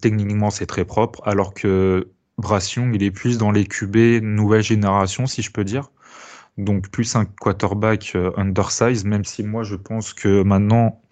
techniquement 0.00 0.50
c'est 0.50 0.66
très 0.66 0.84
propre, 0.84 1.20
alors 1.24 1.54
que 1.54 2.12
Brassion, 2.38 2.90
il 2.92 3.02
est 3.02 3.10
plus 3.10 3.38
dans 3.38 3.50
les 3.50 3.66
QB 3.66 4.22
nouvelle 4.22 4.62
génération, 4.62 5.26
si 5.26 5.42
je 5.42 5.50
peux 5.50 5.64
dire. 5.64 5.90
Donc 6.58 6.90
plus 6.90 7.16
un 7.16 7.26
quarterback 7.26 8.12
euh, 8.14 8.32
undersize, 8.36 9.04
même 9.04 9.24
si 9.24 9.42
moi 9.42 9.62
je 9.62 9.76
pense 9.76 10.14
que 10.14 10.42
maintenant 10.42 11.02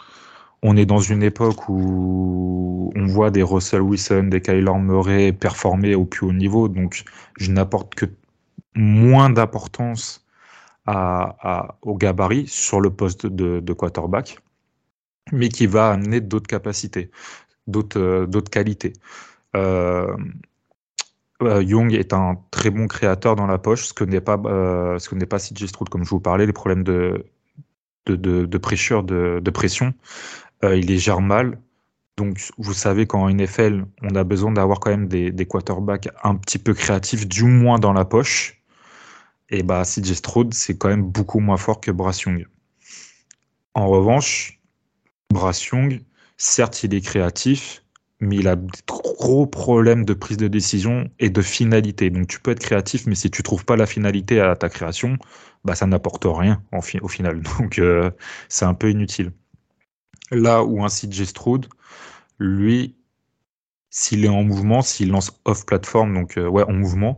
on 0.67 0.79
est 0.79 0.87
dans 0.87 0.99
une 0.99 1.23
époque 1.23 1.69
où 1.69 2.91
on 2.97 3.07
voit 3.07 3.31
des 3.31 3.43
Russell 3.43 3.83
Wilson, 3.83 4.29
des 4.31 4.41
Kyler 4.41 4.79
Murray 4.79 5.33
performer 5.33 5.95
au 5.95 6.07
plus 6.07 6.27
haut 6.27 6.33
niveau, 6.33 6.69
donc 6.69 7.05
je 7.37 7.53
n'apporte 7.53 7.95
que 7.95 8.07
moins 8.75 9.29
d'importance 9.29 10.27
au 10.87 11.97
gabarit 11.97 12.47
sur 12.47 12.81
le 12.81 12.91
poste 12.91 13.27
de, 13.27 13.73
quarterback, 13.75 14.39
mais 15.33 15.51
qui 15.51 15.67
va 15.67 15.91
amener 15.91 16.21
d'autres 16.21 16.47
capacités 16.47 17.11
d'autres 17.67 17.99
euh, 17.99 18.41
qualités. 18.51 18.93
Euh, 19.57 20.15
euh, 21.43 21.63
Young 21.63 21.93
est 21.93 22.13
un 22.13 22.39
très 22.51 22.71
bon 22.71 22.87
créateur 22.87 23.37
dans 23.37 23.47
la 23.47 23.59
poche, 23.59 23.87
ce 23.87 23.95
que 23.95 24.05
n'est 24.05 24.21
pas 24.21 24.37
ce 24.99 25.25
pas 25.25 25.39
CJ 25.39 25.67
Stroud 25.67 25.89
comme 25.89 26.05
je 26.05 26.11
vous 26.11 26.21
parlais, 26.21 26.47
les 26.47 26.53
problèmes 26.53 26.85
de 26.85 27.27
de, 28.07 28.45
de 28.45 28.59
pression. 28.59 29.95
Il 30.63 30.87
les 30.87 30.99
gère 30.99 31.21
mal. 31.21 31.59
Donc, 32.17 32.39
vous 32.59 32.75
savez 32.75 33.07
qu'en 33.07 33.29
NFL, 33.29 33.85
on 34.03 34.15
a 34.15 34.25
besoin 34.25 34.53
d'avoir 34.53 34.81
quand 34.81 34.91
même 34.91 35.09
des, 35.09 35.47
quarterbacks 35.47 36.09
un 36.23 36.37
petit 36.37 36.59
peu 36.59 36.73
créatifs, 36.73 37.27
du 37.27 37.45
moins 37.45 37.79
dans 37.79 37.93
la 37.93 38.05
poche. 38.05 38.63
Et 39.51 39.63
bah, 39.63 39.83
CJ 39.85 40.15
Stroud, 40.15 40.55
c'est 40.55 40.79
quand 40.79 40.89
même 40.89 41.03
beaucoup 41.03 41.41
moins 41.41 41.57
fort 41.57 41.81
que 41.81 41.91
Bryce 41.91 42.23
Young. 42.23 42.47
En 43.75 43.89
revanche, 43.89 44.61
Bryce 45.31 45.67
Young, 45.67 46.01
certes, 46.37 46.85
il 46.85 46.95
est 46.95 47.01
créatif, 47.01 47.85
mais 48.21 48.37
il 48.37 48.49
a 48.49 48.57
des 48.57 48.69
gros 48.87 49.47
problèmes 49.47 50.05
de 50.05 50.15
prise 50.15 50.37
de 50.37 50.49
décision 50.49 51.11
et 51.19 51.31
de 51.31 51.43
finalité. 51.43 52.11
Donc 52.11 52.29
tu 52.29 52.41
peux 52.41 52.53
être 52.53 52.61
créatif, 52.61 53.07
mais 53.07 53.15
si 53.15 53.31
tu 53.31 53.43
trouves 53.43 53.65
pas 53.65 53.77
la 53.77 53.87
finalité 53.87 54.41
à 54.41 54.55
ta 54.57 54.69
création, 54.69 55.19
bah 55.65 55.75
ça 55.75 55.87
n'apporte 55.87 56.25
rien 56.27 56.63
au 56.73 57.09
final. 57.09 57.43
Donc 57.59 57.79
euh, 57.79 58.11
c'est 58.49 58.65
un 58.65 58.75
peu 58.75 58.91
inutile. 58.91 59.33
Là 60.31 60.65
où 60.65 60.85
un 60.85 60.89
site 60.89 61.13
Stroud, 61.25 61.69
lui, 62.39 62.97
s'il 63.91 64.25
est 64.25 64.29
en 64.29 64.43
mouvement, 64.43 64.83
s'il 64.83 65.11
lance 65.11 65.41
off 65.45 65.67
plateforme, 65.67 66.15
donc 66.15 66.39
euh, 66.39 66.49
ouais 66.49 66.65
en 66.65 66.73
mouvement, 66.73 67.17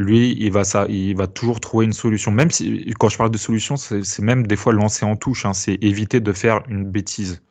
lui, 0.00 0.34
il 0.40 0.50
va 0.50 0.64
ça, 0.64 0.86
il 0.88 1.14
va 1.16 1.26
toujours 1.26 1.60
trouver 1.60 1.84
une 1.84 1.92
solution. 1.92 2.30
Même 2.32 2.50
si 2.50 2.94
quand 2.98 3.08
je 3.10 3.18
parle 3.18 3.30
de 3.30 3.38
solution, 3.38 3.76
c'est 3.76 4.20
même 4.20 4.46
des 4.46 4.56
fois 4.56 4.72
lancer 4.72 5.04
en 5.04 5.16
touche. 5.16 5.44
Hein, 5.44 5.52
c'est 5.52 5.74
éviter 5.82 6.20
de 6.20 6.32
faire 6.32 6.62
une 6.68 6.84
bêtise. 6.84 7.42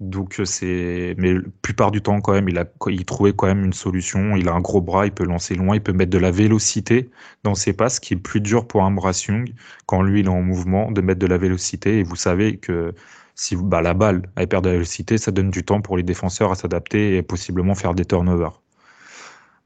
Donc 0.00 0.40
c'est, 0.44 1.14
mais 1.18 1.34
la 1.34 1.40
plupart 1.60 1.90
du 1.90 2.00
temps 2.00 2.20
quand 2.20 2.32
même, 2.32 2.48
il 2.48 2.56
a, 2.58 2.64
il 2.88 3.04
trouvait 3.04 3.32
quand 3.34 3.46
même 3.48 3.64
une 3.64 3.72
solution. 3.72 4.36
Il 4.36 4.48
a 4.48 4.54
un 4.54 4.60
gros 4.60 4.80
bras, 4.80 5.06
il 5.06 5.12
peut 5.12 5.24
lancer 5.24 5.54
loin, 5.54 5.74
il 5.74 5.82
peut 5.82 5.92
mettre 5.92 6.10
de 6.10 6.18
la 6.18 6.30
vélocité 6.30 7.10
dans 7.44 7.54
ses 7.54 7.72
passes, 7.72 8.00
qui 8.00 8.14
est 8.14 8.16
plus 8.16 8.40
dur 8.40 8.66
pour 8.68 8.84
un 8.84 8.90
Brass 8.92 9.24
Young 9.26 9.52
quand 9.86 10.02
lui 10.02 10.20
il 10.20 10.26
est 10.26 10.28
en 10.30 10.42
mouvement 10.42 10.90
de 10.92 11.00
mettre 11.02 11.18
de 11.20 11.26
la 11.26 11.36
vélocité. 11.38 11.98
Et 11.98 12.02
vous 12.04 12.16
savez 12.16 12.58
que 12.58 12.94
si 13.38 13.56
bah, 13.56 13.80
la 13.80 13.94
balle 13.94 14.30
elle 14.36 14.48
perd 14.48 14.64
de 14.64 14.68
la 14.68 14.74
vélocité, 14.74 15.16
ça 15.16 15.30
donne 15.30 15.50
du 15.50 15.64
temps 15.64 15.80
pour 15.80 15.96
les 15.96 16.02
défenseurs 16.02 16.50
à 16.50 16.56
s'adapter 16.56 17.16
et 17.16 17.22
possiblement 17.22 17.74
faire 17.74 17.94
des 17.94 18.04
turnovers. 18.04 18.60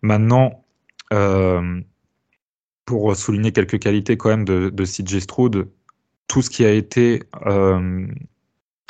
Maintenant, 0.03 0.65
euh, 1.13 1.81
pour 2.85 3.17
souligner 3.17 3.53
quelques 3.53 3.79
qualités 3.79 4.17
quand 4.17 4.29
même 4.29 4.45
de, 4.45 4.69
de 4.69 4.85
CJ 4.85 5.21
Stroud, 5.21 5.69
tout 6.29 6.43
ce 6.43 6.51
qui 6.51 6.65
a 6.65 6.71
été 6.73 7.23
euh, 7.47 8.07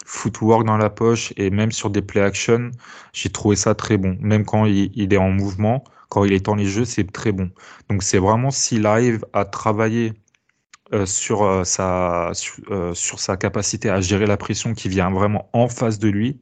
footwork 0.05 0.65
dans 0.67 0.77
la 0.77 0.91
poche 0.91 1.33
et 1.37 1.51
même 1.51 1.71
sur 1.71 1.91
des 1.91 2.03
play 2.03 2.21
action, 2.21 2.73
j'ai 3.13 3.31
trouvé 3.31 3.57
ça 3.57 3.75
très 3.75 3.97
bon. 3.99 4.17
Même 4.21 4.45
quand 4.45 4.67
il, 4.67 5.13
est 5.13 5.17
en 5.17 5.31
mouvement, 5.31 5.85
quand 6.09 6.25
il 6.25 6.33
est 6.33 6.45
dans 6.45 6.57
les 6.57 6.67
jeux, 6.67 6.85
c'est 6.85 7.11
très 7.13 7.31
bon. 7.33 7.51
Donc 7.89 8.03
c'est 8.03 8.19
vraiment 8.19 8.51
s'il 8.51 8.87
arrive 8.87 9.25
à 9.33 9.45
travailler 9.45 10.15
euh, 10.95 11.07
sur, 11.07 11.43
euh, 11.43 11.65
sa, 11.65 12.33
sur, 12.35 13.19
sa 13.19 13.37
capacité 13.39 13.89
à 13.89 14.03
gérer 14.03 14.27
la 14.27 14.37
pression 14.37 14.75
qui 14.75 14.91
vient 14.91 15.11
vraiment 15.11 15.49
en 15.55 15.69
face 15.69 15.99
de 15.99 16.09
lui, 16.09 16.39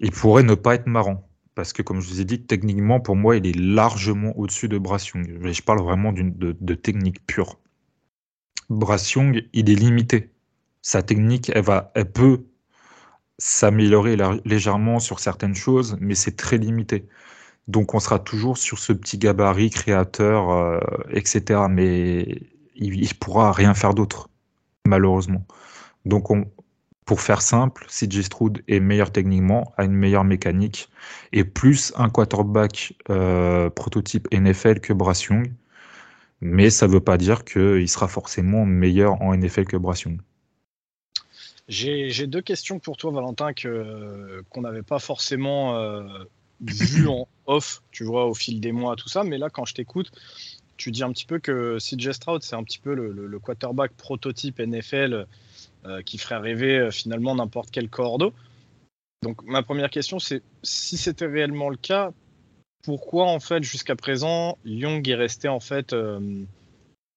il 0.00 0.12
pourrait 0.12 0.44
ne 0.44 0.54
pas 0.54 0.76
être 0.76 0.86
marrant. 0.86 1.28
Parce 1.56 1.72
que, 1.72 1.82
comme 1.82 2.00
je 2.00 2.08
vous 2.08 2.20
ai 2.20 2.24
dit, 2.24 2.42
techniquement, 2.42 3.00
pour 3.00 3.16
moi, 3.16 3.36
il 3.36 3.46
est 3.46 3.56
largement 3.56 4.36
au-dessus 4.38 4.68
de 4.68 4.78
Brass 4.78 5.06
Je 5.06 5.62
parle 5.62 5.82
vraiment 5.82 6.12
de, 6.12 6.52
de, 6.52 6.74
technique 6.74 7.24
pure. 7.26 7.58
Brass 8.70 9.14
il 9.52 9.70
est 9.70 9.74
limité. 9.74 10.30
Sa 10.82 11.02
technique, 11.02 11.50
elle, 11.54 11.64
va, 11.64 11.90
elle 11.94 12.10
peut 12.10 12.44
s'améliorer 13.38 14.16
légèrement 14.44 15.00
sur 15.00 15.18
certaines 15.18 15.54
choses, 15.54 15.96
mais 16.00 16.14
c'est 16.14 16.36
très 16.36 16.58
limité. 16.58 17.08
Donc, 17.66 17.94
on 17.94 18.00
sera 18.00 18.18
toujours 18.18 18.58
sur 18.58 18.78
ce 18.78 18.92
petit 18.92 19.18
gabarit 19.18 19.70
créateur, 19.70 20.50
euh, 20.50 20.78
etc. 21.10 21.62
Mais 21.70 22.40
il 22.74 23.00
ne 23.00 23.14
pourra 23.14 23.52
rien 23.52 23.74
faire 23.74 23.94
d'autre, 23.94 24.28
malheureusement. 24.86 25.44
Donc, 26.04 26.30
on, 26.30 26.46
pour 27.04 27.20
faire 27.20 27.42
simple, 27.42 27.86
CJ 27.88 28.22
Stroud 28.22 28.62
est 28.66 28.80
meilleur 28.80 29.10
techniquement, 29.10 29.72
a 29.76 29.84
une 29.84 29.92
meilleure 29.92 30.24
mécanique 30.24 30.88
et 31.32 31.44
plus 31.44 31.92
un 31.96 32.08
quarterback 32.08 32.94
euh, 33.10 33.68
prototype 33.70 34.26
NFL 34.32 34.80
que 34.80 34.92
Bryce 34.92 35.24
Young. 35.24 35.52
Mais 36.40 36.70
ça 36.70 36.86
ne 36.86 36.92
veut 36.92 37.00
pas 37.00 37.16
dire 37.16 37.44
qu'il 37.44 37.88
sera 37.88 38.08
forcément 38.08 38.66
meilleur 38.66 39.20
en 39.22 39.36
NFL 39.36 39.64
que 39.64 39.76
Bryce 39.76 40.02
Young. 40.02 40.20
J'ai 41.68 42.26
deux 42.26 42.42
questions 42.42 42.78
pour 42.78 42.96
toi, 42.98 43.10
Valentin, 43.12 43.52
qu'on 43.54 44.60
n'avait 44.60 44.82
pas 44.82 44.98
forcément 44.98 45.76
euh, 45.76 46.02
vu 46.60 47.08
en 47.08 47.26
off, 47.46 47.82
tu 47.90 48.04
vois, 48.04 48.26
au 48.26 48.34
fil 48.34 48.60
des 48.60 48.72
mois, 48.72 48.96
tout 48.96 49.08
ça. 49.08 49.24
Mais 49.24 49.38
là, 49.38 49.48
quand 49.48 49.64
je 49.64 49.74
t'écoute, 49.74 50.10
tu 50.76 50.90
dis 50.90 51.02
un 51.02 51.12
petit 51.12 51.26
peu 51.26 51.38
que 51.38 51.78
CJ 51.78 52.12
Stroud, 52.12 52.42
c'est 52.42 52.56
un 52.56 52.64
petit 52.64 52.78
peu 52.78 52.94
le 52.94 53.38
quarterback 53.38 53.92
prototype 53.92 54.58
NFL 54.60 55.26
euh, 55.86 56.00
qui 56.00 56.16
ferait 56.16 56.38
rêver 56.38 56.78
euh, 56.78 56.90
finalement 56.90 57.34
n'importe 57.34 57.70
quel 57.70 57.90
cordeau. 57.90 58.32
Donc 59.22 59.42
ma 59.44 59.62
première 59.62 59.90
question, 59.90 60.18
c'est 60.18 60.40
si 60.62 60.96
c'était 60.96 61.26
réellement 61.26 61.68
le 61.68 61.76
cas, 61.76 62.12
pourquoi 62.84 63.26
en 63.26 63.38
fait 63.38 63.62
jusqu'à 63.62 63.94
présent 63.94 64.56
Young 64.64 65.06
est 65.06 65.14
resté 65.14 65.48
en 65.48 65.60
fait 65.60 65.92
euh, 65.92 66.42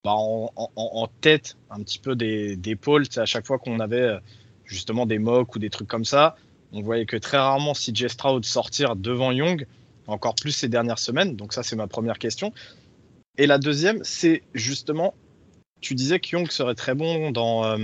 bah, 0.04 0.12
en, 0.12 1.08
tête 1.22 1.56
un 1.70 1.82
petit 1.82 1.98
peu 1.98 2.14
des, 2.14 2.56
des 2.56 2.76
pôles 2.76 3.06
À 3.16 3.24
chaque 3.24 3.46
fois 3.46 3.58
qu'on 3.58 3.80
avait 3.80 4.18
justement 4.66 5.06
des 5.06 5.18
mocks 5.18 5.56
ou 5.56 5.58
des 5.58 5.70
trucs 5.70 5.88
comme 5.88 6.04
ça, 6.04 6.36
on 6.72 6.82
voyait 6.82 7.06
que 7.06 7.16
très 7.16 7.38
rarement 7.38 7.72
CJ 7.72 8.08
Stroud 8.08 8.44
sortir 8.44 8.96
devant 8.96 9.32
Young, 9.32 9.66
encore 10.06 10.34
plus 10.34 10.52
ces 10.52 10.68
dernières 10.68 10.98
semaines. 10.98 11.36
Donc 11.36 11.54
ça 11.54 11.62
c'est 11.62 11.76
ma 11.76 11.86
première 11.86 12.18
question. 12.18 12.52
Et 13.38 13.46
la 13.46 13.58
deuxième, 13.58 14.00
c'est 14.02 14.42
justement, 14.52 15.14
tu 15.80 15.94
disais 15.94 16.18
que 16.20 16.36
Young 16.36 16.50
serait 16.50 16.74
très 16.74 16.94
bon 16.94 17.30
dans 17.30 17.78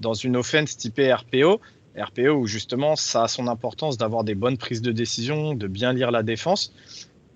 dans 0.00 0.14
une 0.14 0.36
offense 0.36 0.76
typée 0.76 1.12
RPO, 1.12 1.60
RPO 1.96 2.32
où 2.32 2.46
justement 2.46 2.96
ça 2.96 3.24
a 3.24 3.28
son 3.28 3.46
importance 3.46 3.98
d'avoir 3.98 4.24
des 4.24 4.34
bonnes 4.34 4.58
prises 4.58 4.82
de 4.82 4.92
décision, 4.92 5.54
de 5.54 5.66
bien 5.66 5.92
lire 5.92 6.10
la 6.10 6.22
défense. 6.22 6.72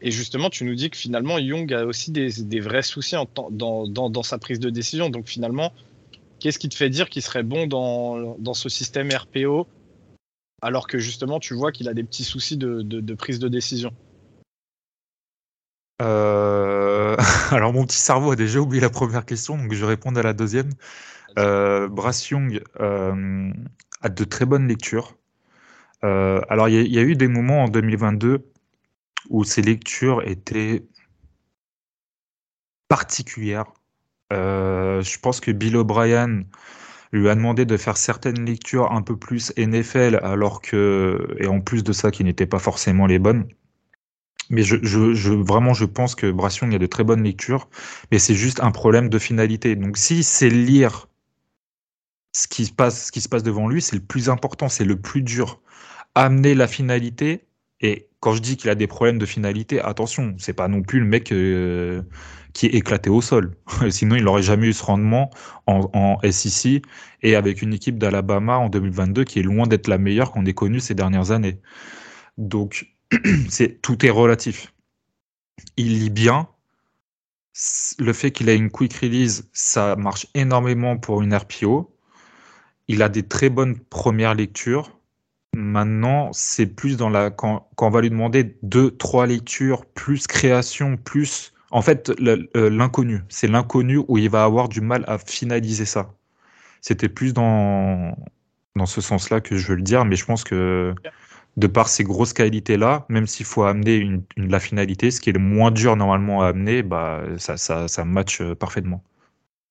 Et 0.01 0.11
justement, 0.11 0.51
tu 0.51 0.65
nous 0.65 0.75
dis 0.75 0.91
que 0.91 0.97
finalement, 0.97 1.39
Young 1.39 1.73
a 1.73 1.87
aussi 1.87 2.11
des, 2.11 2.61
vrais 2.61 2.83
soucis 2.83 3.17
dans, 3.51 4.23
sa 4.23 4.39
prise 4.39 4.61
de 4.61 4.69
décision. 4.69 5.09
Donc 5.09 5.29
finalement, 5.29 5.73
qu'est-ce 6.41 6.59
qui 6.59 6.69
te 6.69 6.75
fait 6.75 6.91
dire 6.91 7.09
qu'il 7.09 7.23
serait 7.23 7.43
bon 7.43 7.67
dans, 7.67 8.37
dans, 8.39 8.55
ce 8.55 8.69
système 8.69 9.09
RPO 9.11 9.67
alors 10.61 10.87
que 10.87 10.99
justement, 10.99 11.41
tu 11.41 11.55
vois 11.55 11.73
qu'il 11.73 11.89
a 11.89 11.95
des 11.95 12.05
petits 12.05 12.25
soucis 12.25 12.57
de, 12.57 12.83
de, 12.83 13.15
prise 13.15 13.39
de 13.39 13.49
décision? 13.49 13.93
Euh, 16.03 16.74
Alors 17.65 17.73
mon 17.73 17.87
petit 17.87 17.99
cerveau 17.99 18.33
a 18.33 18.37
déjà 18.37 18.59
oublié 18.59 18.81
la 18.81 18.91
première 18.91 19.25
question, 19.25 19.57
donc 19.57 19.73
je 19.73 19.81
vais 19.81 19.87
répondre 19.87 20.19
à 20.19 20.25
la 20.25 20.33
deuxième. 20.33 20.71
Euh, 21.39 21.89
Brass 21.89 22.29
Young 22.31 22.61
euh, 22.81 23.53
a 24.03 24.09
de 24.09 24.25
très 24.25 24.45
bonnes 24.45 24.67
lectures. 24.67 25.17
Euh, 26.03 26.41
alors, 26.49 26.69
il 26.69 26.93
y, 26.93 26.99
a 26.99 27.03
eu 27.03 27.15
des 27.15 27.29
moments 27.29 27.63
en 27.63 27.69
2022 27.69 28.45
où 29.31 29.45
ces 29.45 29.63
lectures 29.63 30.23
étaient 30.29 30.85
particulières. 32.89 33.73
je 34.33 35.19
pense 35.21 35.41
que 35.41 35.53
Bill 35.53 35.77
O'Brien 35.77 36.43
lui 37.13 37.29
a 37.29 37.35
demandé 37.37 37.65
de 37.67 37.77
faire 37.77 37.97
certaines 37.97 38.45
lectures 38.45 38.91
un 38.91 39.03
peu 39.03 39.17
plus 39.17 39.53
NFL, 39.57 40.19
alors 40.25 40.61
que, 40.61 41.37
et 41.39 41.47
en 41.47 41.61
plus 41.61 41.85
de 41.85 41.93
ça, 41.93 42.11
qui 42.11 42.25
n'étaient 42.25 42.47
pas 42.47 42.59
forcément 42.59 43.07
les 43.07 43.21
bonnes. 43.21 43.47
Mais 44.51 44.63
je, 44.63 44.77
je, 44.83 45.33
vraiment, 45.33 45.75
je 45.75 45.85
pense 45.85 46.15
que 46.15 46.31
Brass 46.31 46.59
Young 46.59 46.75
a 46.75 46.79
de 46.79 46.87
très 46.87 47.05
bonnes 47.05 47.23
lectures, 47.23 47.69
mais 48.11 48.19
c'est 48.19 48.35
juste 48.35 48.61
un 48.63 48.71
problème 48.71 49.09
de 49.09 49.19
finalité. 49.19 49.77
Donc, 49.77 49.97
si 49.97 50.23
c'est 50.23 50.51
lire 50.51 51.09
ce 52.33 52.49
qui 52.49 52.67
se 52.67 52.73
passe, 52.73 53.07
ce 53.07 53.13
qui 53.13 53.21
se 53.21 53.29
passe 53.29 53.43
devant 53.43 53.69
lui, 53.69 53.81
c'est 53.81 53.97
le 53.97 54.03
plus 54.03 54.29
important, 54.29 54.69
c'est 54.69 54.85
le 54.85 55.01
plus 55.01 55.23
dur. 55.23 55.61
Amener 56.15 56.55
la 56.55 56.67
finalité, 56.67 57.47
et 57.81 58.09
quand 58.21 58.35
je 58.35 58.43
dis 58.43 58.57
qu'il 58.57 58.71
a 58.71 58.75
des 58.75 58.87
problèmes 58.87 59.19
de 59.19 59.27
finalité, 59.27 59.81
attention, 59.81 60.35
c'est 60.39 60.53
pas 60.53 60.69
non 60.69 60.83
plus 60.83 61.01
le 61.01 61.07
mec 61.07 61.33
euh, 61.33 62.03
qui 62.55 62.67
est 62.67 62.75
éclaté 62.75 63.11
au 63.11 63.21
sol. 63.21 63.57
Sinon, 63.91 64.17
il 64.17 64.25
n'aurait 64.25 64.43
jamais 64.43 64.69
eu 64.69 64.73
ce 64.73 64.83
rendement 64.83 65.31
en, 65.67 65.91
en, 65.93 66.19
SEC 66.31 66.83
et 67.23 67.37
avec 67.37 67.63
une 67.63 67.75
équipe 67.75 67.99
d'Alabama 67.99 68.57
en 68.57 68.69
2022 68.69 69.25
qui 69.25 69.41
est 69.41 69.43
loin 69.43 69.67
d'être 69.67 69.89
la 69.89 69.99
meilleure 69.99 70.33
qu'on 70.33 70.47
ait 70.47 70.55
connue 70.55 70.81
ces 70.81 70.95
dernières 70.95 71.31
années. 71.31 71.61
Donc, 72.39 72.94
c'est 73.49 73.81
tout 73.83 74.05
est 74.05 74.11
relatif. 74.11 74.73
Il 75.77 75.99
lit 76.01 76.11
bien. 76.11 76.49
Le 77.99 78.13
fait 78.13 78.33
qu'il 78.33 78.49
ait 78.49 78.57
une 78.57 78.71
quick 78.71 78.95
release, 78.95 79.49
ça 79.53 79.95
marche 79.97 80.27
énormément 80.35 80.97
pour 80.97 81.23
une 81.23 81.35
RPO 81.35 81.95
il 82.89 83.03
a 83.03 83.09
des 83.09 83.23
très 83.23 83.49
bonnes 83.49 83.79
premières 83.79 84.35
lectures. 84.35 84.99
Maintenant, 85.55 86.33
c'est 86.33 86.67
plus 86.67 86.97
dans 86.97 87.09
la 87.09 87.31
quand, 87.31 87.69
on 87.79 87.91
va 87.91 88.01
lui 88.01 88.11
demander 88.11 88.57
deux, 88.63 88.91
trois 88.91 89.27
lectures, 89.27 89.87
plus 89.87 90.27
création, 90.27 90.97
plus 90.97 91.53
en 91.71 91.81
fait 91.81 92.11
euh, 92.21 92.71
l'inconnu. 92.71 93.23
C'est 93.29 93.47
l'inconnu 93.47 94.01
où 94.09 94.19
il 94.19 94.29
va 94.29 94.45
avoir 94.45 94.69
du 94.69 94.81
mal 94.81 95.05
à 95.07 95.19
finaliser 95.19 95.85
ça. 95.85 96.15
C'était 96.81 97.09
plus 97.09 97.33
dans 97.33 98.17
dans 98.77 98.87
ce 98.87 99.01
sens-là 99.01 99.41
que 99.41 99.57
je 99.57 99.69
veux 99.69 99.77
le 99.77 99.83
dire, 99.83 100.05
mais 100.05 100.17
je 100.17 100.25
pense 100.25 100.43
que 100.43 100.95
de 101.57 101.67
par 101.67 101.89
ces 101.89 102.05
grosses 102.05 102.33
qualités-là, 102.33 103.07
même 103.09 103.27
s'il 103.27 103.47
faut 103.47 103.63
amener 103.63 103.97
une, 103.97 104.25
la 104.37 104.61
finalité, 104.61 105.11
ce 105.11 105.21
qui 105.21 105.31
est 105.31 105.35
le 105.35 105.39
moins 105.39 105.71
dur 105.71 105.97
normalement 105.97 106.43
à 106.43 106.49
amener, 106.49 106.83
bah 106.83 107.23
ça 107.39 107.57
ça, 107.57 107.89
ça 107.89 108.05
match 108.05 108.41
euh, 108.41 108.55
parfaitement. 108.55 109.03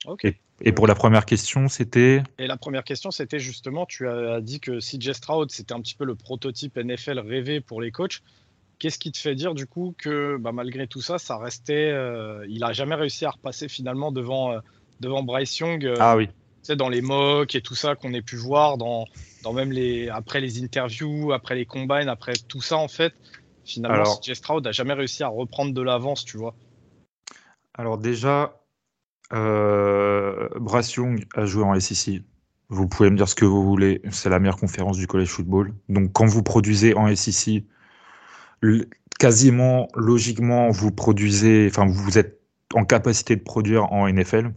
Ok. 0.06 0.34
Et 0.62 0.72
pour 0.72 0.88
la 0.88 0.96
première 0.96 1.26
question, 1.26 1.68
c'était? 1.68 2.24
Et 2.38 2.48
la 2.48 2.58
première 2.58 2.84
question, 2.84 3.12
c'était 3.12 3.40
justement, 3.40 3.86
tu 3.86 4.08
as 4.08 4.40
dit 4.40 4.60
que 4.60 4.80
CJ 4.80 5.12
Stroud, 5.12 5.52
c'était 5.52 5.74
un 5.74 5.82
petit 5.82 5.96
peu 5.96 6.06
le 6.06 6.16
prototype 6.16 6.78
NFL 6.78 7.20
rêvé 7.20 7.60
pour 7.60 7.82
les 7.82 7.92
coachs. 7.92 8.22
Qu'est-ce 8.80 9.00
qui 9.00 9.12
te 9.12 9.18
fait 9.18 9.36
dire 9.36 9.54
du 9.54 9.66
coup 9.66 9.94
que 9.98 10.38
bah, 10.38 10.52
malgré 10.52 10.88
tout 10.88 11.02
ça, 11.02 11.18
ça 11.18 11.38
restait, 11.38 11.92
euh, 11.92 12.46
il 12.50 12.64
a 12.64 12.74
jamais 12.74 12.96
réussi 12.96 13.26
à 13.26 13.32
repasser 13.32 13.68
finalement 13.68 14.12
devant, 14.12 14.54
euh, 14.54 14.60
devant 15.00 15.24
Bryce 15.24 15.58
Young 15.60 15.86
euh, 15.86 15.96
Ah 16.00 16.16
oui. 16.16 16.30
Dans 16.70 16.90
les 16.90 17.02
mocks 17.02 17.56
et 17.56 17.62
tout 17.62 17.76
ça 17.76 17.96
qu'on 17.96 18.14
ait 18.14 18.22
pu 18.22 18.36
voir, 18.36 18.78
dans, 18.78 19.06
dans 19.44 19.54
même 19.54 19.72
les, 19.72 20.10
après 20.10 20.42
les 20.42 20.64
interviews, 20.64 21.34
après 21.34 21.56
les 21.56 21.66
combines, 21.66 22.10
après 22.10 22.34
tout 22.48 22.62
ça 22.62 22.78
en 22.78 22.88
fait, 22.88 23.14
finalement 23.66 24.20
CJ 24.22 24.34
Stroud 24.34 24.64
n'a 24.64 24.72
jamais 24.72 24.94
réussi 24.94 25.24
à 25.24 25.28
reprendre 25.28 25.74
de 25.74 25.82
l'avance, 25.82 26.26
tu 26.26 26.38
vois. 26.38 26.56
Alors 27.74 27.98
déjà, 27.98 28.62
euh, 29.34 30.48
Brass 30.56 30.94
Young 30.94 31.26
a 31.36 31.46
joué 31.46 31.64
en 31.64 31.80
SEC. 31.80 32.22
Vous 32.70 32.88
pouvez 32.88 33.10
me 33.10 33.18
dire 33.18 33.28
ce 33.28 33.36
que 33.36 33.46
vous 33.46 33.64
voulez, 33.64 34.02
c'est 34.12 34.30
la 34.30 34.40
meilleure 34.40 34.58
conférence 34.58 34.98
du 34.98 35.08
college 35.08 35.28
football. 35.28 35.74
Donc 35.90 36.12
quand 36.14 36.26
vous 36.26 36.44
produisez 36.44 36.96
en 36.96 37.14
SEC, 37.16 37.64
quasiment 39.20 39.88
logiquement, 39.96 40.70
vous 40.70 40.92
produisez, 40.92 41.68
enfin 41.70 41.86
vous 41.86 42.18
êtes 42.18 42.40
en 42.74 42.86
capacité 42.86 43.36
de 43.36 43.42
produire 43.42 43.92
en 43.92 44.08
NFL. 44.08 44.54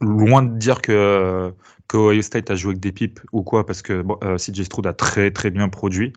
Loin 0.00 0.42
de 0.42 0.58
dire 0.58 0.82
que 0.82 1.52
que 1.88 2.20
State 2.20 2.50
a 2.50 2.56
joué 2.56 2.70
avec 2.70 2.80
des 2.80 2.92
pipes 2.92 3.20
ou 3.32 3.42
quoi, 3.42 3.64
parce 3.64 3.82
que 3.82 4.02
bon, 4.02 4.18
CJ 4.36 4.64
Stroud 4.64 4.86
a 4.86 4.92
très 4.92 5.30
très 5.30 5.50
bien 5.50 5.68
produit. 5.68 6.12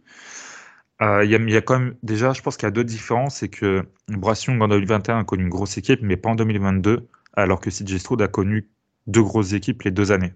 Il 1.02 1.30
y, 1.30 1.56
a 1.56 1.62
quand 1.62 1.80
même, 1.80 1.96
déjà, 2.04 2.34
je 2.34 2.42
pense 2.42 2.58
qu'il 2.58 2.66
y 2.66 2.68
a 2.68 2.72
deux 2.72 2.84
différences. 2.84 3.38
C'est 3.38 3.48
que 3.48 3.86
Brassion 4.10 4.60
en 4.60 4.68
2021 4.68 5.20
a 5.20 5.24
connu 5.24 5.44
une 5.44 5.50
grosse 5.50 5.78
équipe, 5.78 6.02
mais 6.02 6.18
pas 6.18 6.30
en 6.30 6.36
2022, 6.36 7.08
alors 7.34 7.62
que 7.62 7.70
CJ 7.70 8.00
Stroud 8.00 8.22
a 8.22 8.28
connu 8.28 8.70
deux 9.08 9.24
grosses 9.24 9.54
équipes 9.54 9.84
les 9.84 9.92
deux 9.92 10.12
années. 10.12 10.34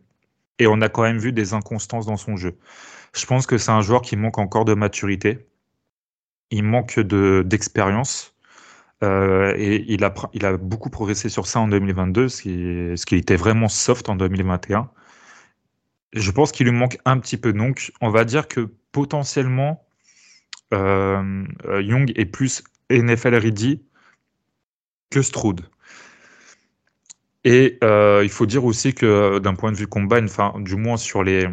Et 0.59 0.67
on 0.67 0.79
a 0.81 0.87
quand 0.87 1.03
même 1.03 1.17
vu 1.17 1.33
des 1.33 1.53
inconstances 1.53 2.05
dans 2.05 2.15
son 2.17 2.37
jeu. 2.37 2.57
Je 3.13 3.25
pense 3.25 3.45
que 3.45 3.57
c'est 3.57 3.71
un 3.71 3.81
joueur 3.81 4.01
qui 4.01 4.15
manque 4.15 4.37
encore 4.37 4.65
de 4.65 4.73
maturité. 4.73 5.47
Il 6.49 6.63
manque 6.63 6.99
d'expérience. 6.99 8.32
Euh, 9.03 9.53
et 9.57 9.83
il 9.91 10.05
a, 10.05 10.57
beaucoup 10.57 10.89
progressé 10.89 11.27
sur 11.27 11.45
ça 11.45 11.59
en 11.59 11.67
2022, 11.67 12.29
ce 12.29 13.05
qui, 13.05 13.15
était 13.15 13.35
vraiment 13.35 13.67
soft 13.67 14.07
en 14.09 14.15
2021. 14.15 14.89
Je 16.13 16.31
pense 16.31 16.51
qu'il 16.51 16.67
lui 16.67 16.73
manque 16.73 16.97
un 17.05 17.19
petit 17.19 17.37
peu. 17.37 17.53
Donc, 17.53 17.91
on 18.01 18.09
va 18.09 18.23
dire 18.23 18.47
que 18.47 18.71
potentiellement, 18.91 19.85
euh, 20.73 21.43
euh, 21.65 21.81
Young 21.81 22.13
est 22.15 22.25
plus 22.25 22.63
NFL 22.89 23.35
ready 23.35 23.81
que 25.09 25.21
Stroud. 25.21 25.61
Et 27.43 27.77
il 27.81 28.29
faut 28.29 28.45
dire 28.45 28.63
aussi 28.63 28.93
que 28.93 29.39
d'un 29.39 29.55
point 29.55 29.73
de 29.73 29.77
vue 29.77 29.87
combine, 29.87 30.25
enfin, 30.25 30.53
du 30.59 30.77
moins 30.77 30.95
sur 30.95 31.23
les, 31.23 31.49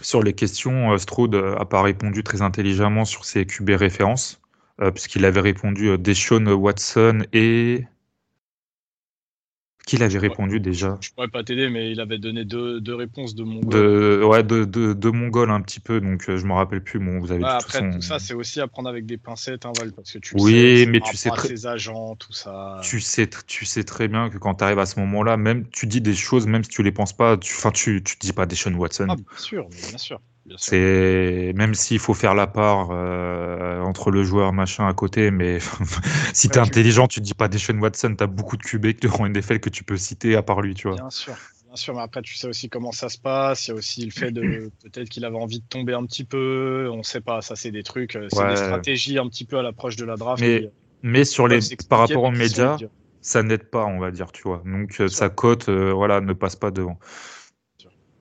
sur 0.00 0.24
les 0.24 0.32
questions, 0.32 0.98
Stroud 0.98 1.36
n'a 1.36 1.64
pas 1.66 1.82
répondu 1.82 2.24
très 2.24 2.42
intelligemment 2.42 3.04
sur 3.04 3.24
ses 3.24 3.46
QB 3.46 3.70
références. 3.70 4.41
Euh, 4.82 4.90
puisqu'il 4.90 5.24
avait 5.24 5.40
répondu 5.40 5.90
euh, 5.90 5.98
Deshaun 5.98 6.48
Watson 6.48 7.24
et. 7.32 7.84
Qui 9.86 10.00
avait 10.00 10.18
répondu 10.18 10.60
déjà 10.60 10.96
Je 11.00 11.10
pourrais 11.10 11.28
pas 11.28 11.42
t'aider, 11.42 11.68
mais 11.68 11.90
il 11.90 12.00
avait 12.00 12.18
donné 12.18 12.44
deux, 12.44 12.94
réponses 12.94 13.34
de 13.34 13.42
Mongol. 13.42 13.72
De, 13.72 14.22
ouais, 14.24 14.44
de, 14.44 14.64
de, 14.64 15.10
Mongol 15.10 15.50
un 15.50 15.60
petit 15.60 15.80
peu, 15.80 16.00
donc 16.00 16.28
euh, 16.28 16.36
je 16.36 16.46
me 16.46 16.52
rappelle 16.52 16.84
plus. 16.84 17.00
Bon, 17.00 17.18
vous 17.18 17.32
avez 17.32 17.44
après, 17.44 17.90
tout 17.90 18.00
ça, 18.00 18.20
c'est 18.20 18.32
aussi 18.32 18.60
à 18.60 18.68
prendre 18.68 18.88
avec 18.88 19.06
des 19.06 19.18
pincettes, 19.18 19.66
hein, 19.66 19.72
Val, 19.76 19.92
parce 19.92 20.12
que 20.12 20.18
tu 20.18 20.36
oui, 20.38 20.84
sais, 20.84 20.86
mais 20.86 21.00
tu 21.00 21.16
sais 21.16 21.30
très... 21.30 21.48
ses 21.48 21.66
agents, 21.66 22.14
tout 22.14 22.32
ça. 22.32 22.80
Tu 22.84 23.00
sais, 23.00 23.28
tu 23.48 23.64
sais 23.64 23.82
très 23.82 24.06
bien 24.06 24.30
que 24.30 24.38
quand 24.38 24.54
tu 24.54 24.64
arrives 24.64 24.78
à 24.78 24.86
ce 24.86 25.00
moment-là, 25.00 25.36
même 25.36 25.68
tu 25.70 25.88
dis 25.88 26.00
des 26.00 26.14
choses, 26.14 26.46
même 26.46 26.62
si 26.62 26.70
tu 26.70 26.84
les 26.84 26.92
penses 26.92 27.12
pas, 27.12 27.36
tu, 27.36 27.52
enfin, 27.56 27.72
tu, 27.72 28.04
tu 28.04 28.14
dis 28.20 28.32
pas 28.32 28.46
Deshaun 28.46 28.74
Watson. 28.74 29.08
Ah, 29.10 29.16
bien 29.16 29.24
sûr, 29.36 29.68
bien 29.68 29.98
sûr. 29.98 30.20
C'est 30.56 31.52
même 31.54 31.74
s'il 31.74 31.98
faut 31.98 32.14
faire 32.14 32.34
la 32.34 32.46
part 32.46 32.88
euh, 32.90 33.80
entre 33.80 34.10
le 34.10 34.24
joueur 34.24 34.52
machin 34.52 34.86
à 34.86 34.92
côté, 34.92 35.30
mais 35.30 35.58
si 36.34 36.48
tu 36.48 36.58
es 36.58 36.60
intelligent, 36.60 37.06
tu 37.06 37.20
dis 37.20 37.34
pas 37.34 37.48
Deshaun 37.48 37.78
Watson, 37.78 38.14
tu 38.16 38.24
as 38.24 38.26
beaucoup 38.26 38.56
de 38.56 38.62
QB 38.62 38.86
une 39.20 39.32
défaite 39.32 39.62
que 39.62 39.70
tu 39.70 39.84
peux 39.84 39.96
citer 39.96 40.34
à 40.34 40.42
part 40.42 40.60
lui, 40.60 40.74
tu 40.74 40.88
vois. 40.88 40.96
Bien 40.96 41.10
sûr, 41.10 41.34
bien 41.66 41.76
sûr, 41.76 41.94
mais 41.94 42.02
après 42.02 42.22
tu 42.22 42.34
sais 42.34 42.48
aussi 42.48 42.68
comment 42.68 42.92
ça 42.92 43.08
se 43.08 43.18
passe. 43.18 43.68
Il 43.68 43.70
y 43.70 43.74
a 43.74 43.76
aussi 43.76 44.04
le 44.04 44.10
fait 44.10 44.32
de 44.32 44.70
peut-être 44.82 45.08
qu'il 45.08 45.24
avait 45.24 45.36
envie 45.36 45.60
de 45.60 45.66
tomber 45.68 45.94
un 45.94 46.04
petit 46.06 46.24
peu. 46.24 46.90
On 46.92 47.02
sait 47.02 47.20
pas, 47.20 47.40
ça 47.40 47.54
c'est 47.54 47.70
des 47.70 47.84
trucs, 47.84 48.16
euh, 48.16 48.26
c'est 48.30 48.48
des 48.48 48.56
stratégies 48.56 49.18
un 49.18 49.28
petit 49.28 49.44
peu 49.44 49.58
à 49.58 49.62
l'approche 49.62 49.96
de 49.96 50.04
la 50.04 50.16
draft. 50.16 50.42
Mais, 50.42 50.70
mais 51.02 51.24
sur 51.24 51.46
les 51.46 51.60
par 51.88 52.00
rapport 52.00 52.24
aux 52.24 52.30
médias, 52.32 52.78
ça 53.20 53.44
n'aide 53.44 53.70
pas, 53.70 53.84
on 53.84 54.00
va 54.00 54.10
dire, 54.10 54.32
tu 54.32 54.42
vois. 54.42 54.62
Donc 54.66 55.00
sa 55.08 55.28
cote, 55.28 55.68
euh, 55.68 55.92
voilà, 55.92 56.20
ne 56.20 56.32
passe 56.32 56.56
pas 56.56 56.72
devant. 56.72 56.98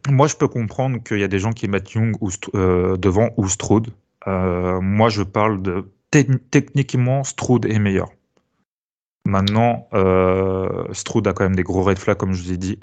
Moi, 0.10 0.28
je 0.28 0.36
peux 0.36 0.48
comprendre 0.48 1.02
qu'il 1.04 1.20
y 1.20 1.24
a 1.24 1.28
des 1.28 1.40
gens 1.40 1.52
qui 1.52 1.68
mettent 1.68 1.94
Young 1.94 2.16
ou, 2.22 2.30
euh, 2.56 2.98
devant 2.98 3.30
ou 3.38 3.48
Stroud. 3.48 3.94
Euh, 4.28 4.82
moi, 4.82 5.10
je 5.10 5.24
parle 5.24 5.62
de 5.62 5.90
techniquement, 6.12 7.24
Stroud 7.24 7.66
est 7.66 7.80
meilleur. 7.80 8.10
Maintenant, 9.26 9.88
euh, 9.94 10.86
Stroud 10.94 11.28
a 11.28 11.34
quand 11.34 11.44
même 11.44 11.56
des 11.56 11.64
gros 11.64 11.84
red 11.84 12.00
flags, 12.00 12.18
comme 12.18 12.34
je 12.34 12.44
vous 12.44 12.52
ai 12.52 12.58
dit. 12.58 12.80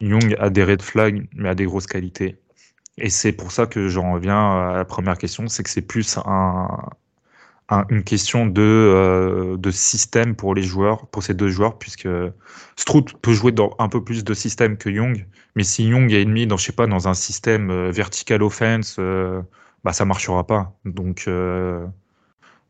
Young 0.00 0.34
a 0.38 0.50
des 0.50 0.64
red 0.64 0.82
flags, 0.82 1.28
mais 1.34 1.48
a 1.48 1.54
des 1.54 1.66
grosses 1.66 1.86
qualités. 1.86 2.40
Et 2.96 3.10
c'est 3.10 3.32
pour 3.32 3.52
ça 3.52 3.66
que 3.66 3.88
j'en 3.88 4.12
reviens 4.12 4.70
à 4.70 4.76
la 4.76 4.84
première 4.84 5.18
question, 5.18 5.46
c'est 5.48 5.62
que 5.62 5.70
c'est 5.70 5.82
plus 5.82 6.18
un, 6.24 6.68
une 7.90 8.02
question 8.02 8.46
de, 8.46 8.62
euh, 8.62 9.56
de 9.58 9.70
système 9.70 10.34
pour 10.34 10.54
les 10.54 10.62
joueurs, 10.62 11.06
pour 11.08 11.22
ces 11.22 11.34
deux 11.34 11.48
joueurs, 11.48 11.78
puisque 11.78 12.08
Stroud 12.76 13.12
peut 13.20 13.32
jouer 13.32 13.52
dans 13.52 13.74
un 13.78 13.88
peu 13.88 14.02
plus 14.02 14.24
de 14.24 14.34
système 14.34 14.78
que 14.78 14.88
Young, 14.88 15.26
mais 15.54 15.64
si 15.64 15.84
Young 15.86 16.10
est 16.12 16.22
ennemi 16.22 16.46
dans, 16.46 16.56
je 16.56 16.64
sais 16.66 16.72
pas, 16.72 16.86
dans 16.86 17.08
un 17.08 17.14
système 17.14 17.70
euh, 17.70 17.90
vertical 17.90 18.42
offense, 18.42 18.96
euh, 18.98 19.42
bah 19.84 19.92
ça 19.92 20.04
marchera 20.04 20.46
pas. 20.46 20.78
Donc 20.84 21.28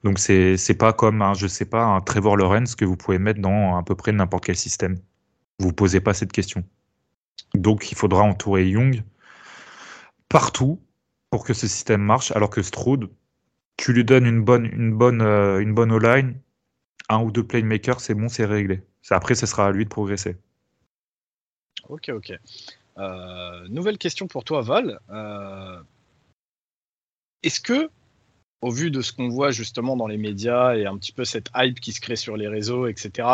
donc 0.04 0.18
c'est 0.18 0.56
c'est 0.56 0.74
pas 0.74 0.92
comme 0.92 1.22
un, 1.22 1.34
je 1.34 1.46
sais 1.46 1.64
pas 1.64 1.84
un 1.84 2.00
Trevor 2.00 2.36
Lawrence 2.36 2.74
que 2.76 2.84
vous 2.84 2.96
pouvez 2.96 3.18
mettre 3.18 3.40
dans 3.40 3.76
à 3.76 3.82
peu 3.82 3.94
près 3.94 4.12
n'importe 4.12 4.44
quel 4.46 4.56
système. 4.56 4.96
Vous 5.58 5.72
posez 5.72 6.00
pas 6.00 6.14
cette 6.14 6.32
question. 6.32 6.64
Donc 7.54 7.90
il 7.92 7.96
faudra 7.96 8.22
entourer 8.22 8.68
Young 8.68 9.02
partout 10.28 10.80
pour 11.30 11.44
que 11.44 11.54
ce 11.54 11.66
système 11.66 12.02
marche, 12.02 12.32
alors 12.32 12.50
que 12.50 12.62
Stroud 12.62 13.10
tu 13.78 13.94
lui 13.94 14.04
donnes 14.04 14.26
une 14.26 14.42
bonne, 14.42 14.66
une 14.66 14.92
bonne, 14.92 15.22
euh, 15.22 15.60
une 15.60 15.72
bonne 15.72 15.96
line 15.98 16.38
un 17.08 17.22
ou 17.22 17.30
deux 17.30 17.44
playmakers, 17.44 18.00
c'est 18.00 18.14
bon, 18.14 18.28
c'est 18.28 18.44
réglé. 18.44 18.82
Après, 19.10 19.34
ce 19.34 19.46
sera 19.46 19.66
à 19.66 19.72
lui 19.72 19.84
de 19.84 19.88
progresser. 19.88 20.36
Ok, 21.88 22.10
ok. 22.10 22.32
Euh, 22.98 23.68
nouvelle 23.68 23.96
question 23.96 24.26
pour 24.26 24.44
toi, 24.44 24.60
Val. 24.60 25.00
Euh, 25.10 25.80
est-ce 27.42 27.60
que, 27.60 27.88
au 28.60 28.70
vu 28.70 28.90
de 28.90 29.00
ce 29.00 29.12
qu'on 29.12 29.28
voit 29.28 29.50
justement 29.50 29.96
dans 29.96 30.06
les 30.06 30.18
médias 30.18 30.76
et 30.76 30.84
un 30.84 30.98
petit 30.98 31.12
peu 31.12 31.24
cette 31.24 31.48
hype 31.54 31.80
qui 31.80 31.92
se 31.92 32.00
crée 32.00 32.16
sur 32.16 32.36
les 32.36 32.48
réseaux, 32.48 32.86
etc., 32.86 33.28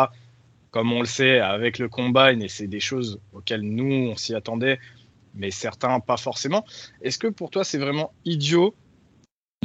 comme 0.71 0.93
on 0.93 0.99
le 0.99 1.05
sait 1.05 1.39
avec 1.39 1.79
le 1.79 1.89
combine, 1.89 2.41
et 2.41 2.47
c'est 2.47 2.67
des 2.67 2.79
choses 2.79 3.19
auxquelles 3.33 3.61
nous, 3.61 4.09
on 4.11 4.15
s'y 4.15 4.35
attendait, 4.35 4.79
mais 5.33 5.51
certains 5.51 5.99
pas 5.99 6.17
forcément, 6.17 6.65
est-ce 7.01 7.17
que 7.17 7.27
pour 7.27 7.49
toi, 7.49 7.63
c'est 7.63 7.77
vraiment 7.77 8.13
idiot 8.23 8.73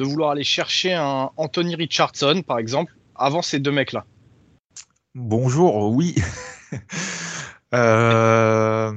vouloir 0.04 0.30
aller 0.30 0.44
chercher 0.44 0.94
un 0.94 1.30
Anthony 1.36 1.74
Richardson, 1.74 2.42
par 2.46 2.58
exemple, 2.58 2.94
avant 3.14 3.42
ces 3.42 3.58
deux 3.58 3.72
mecs-là 3.72 4.04
Bonjour, 5.14 5.90
oui. 5.92 6.14
euh, 7.74 8.92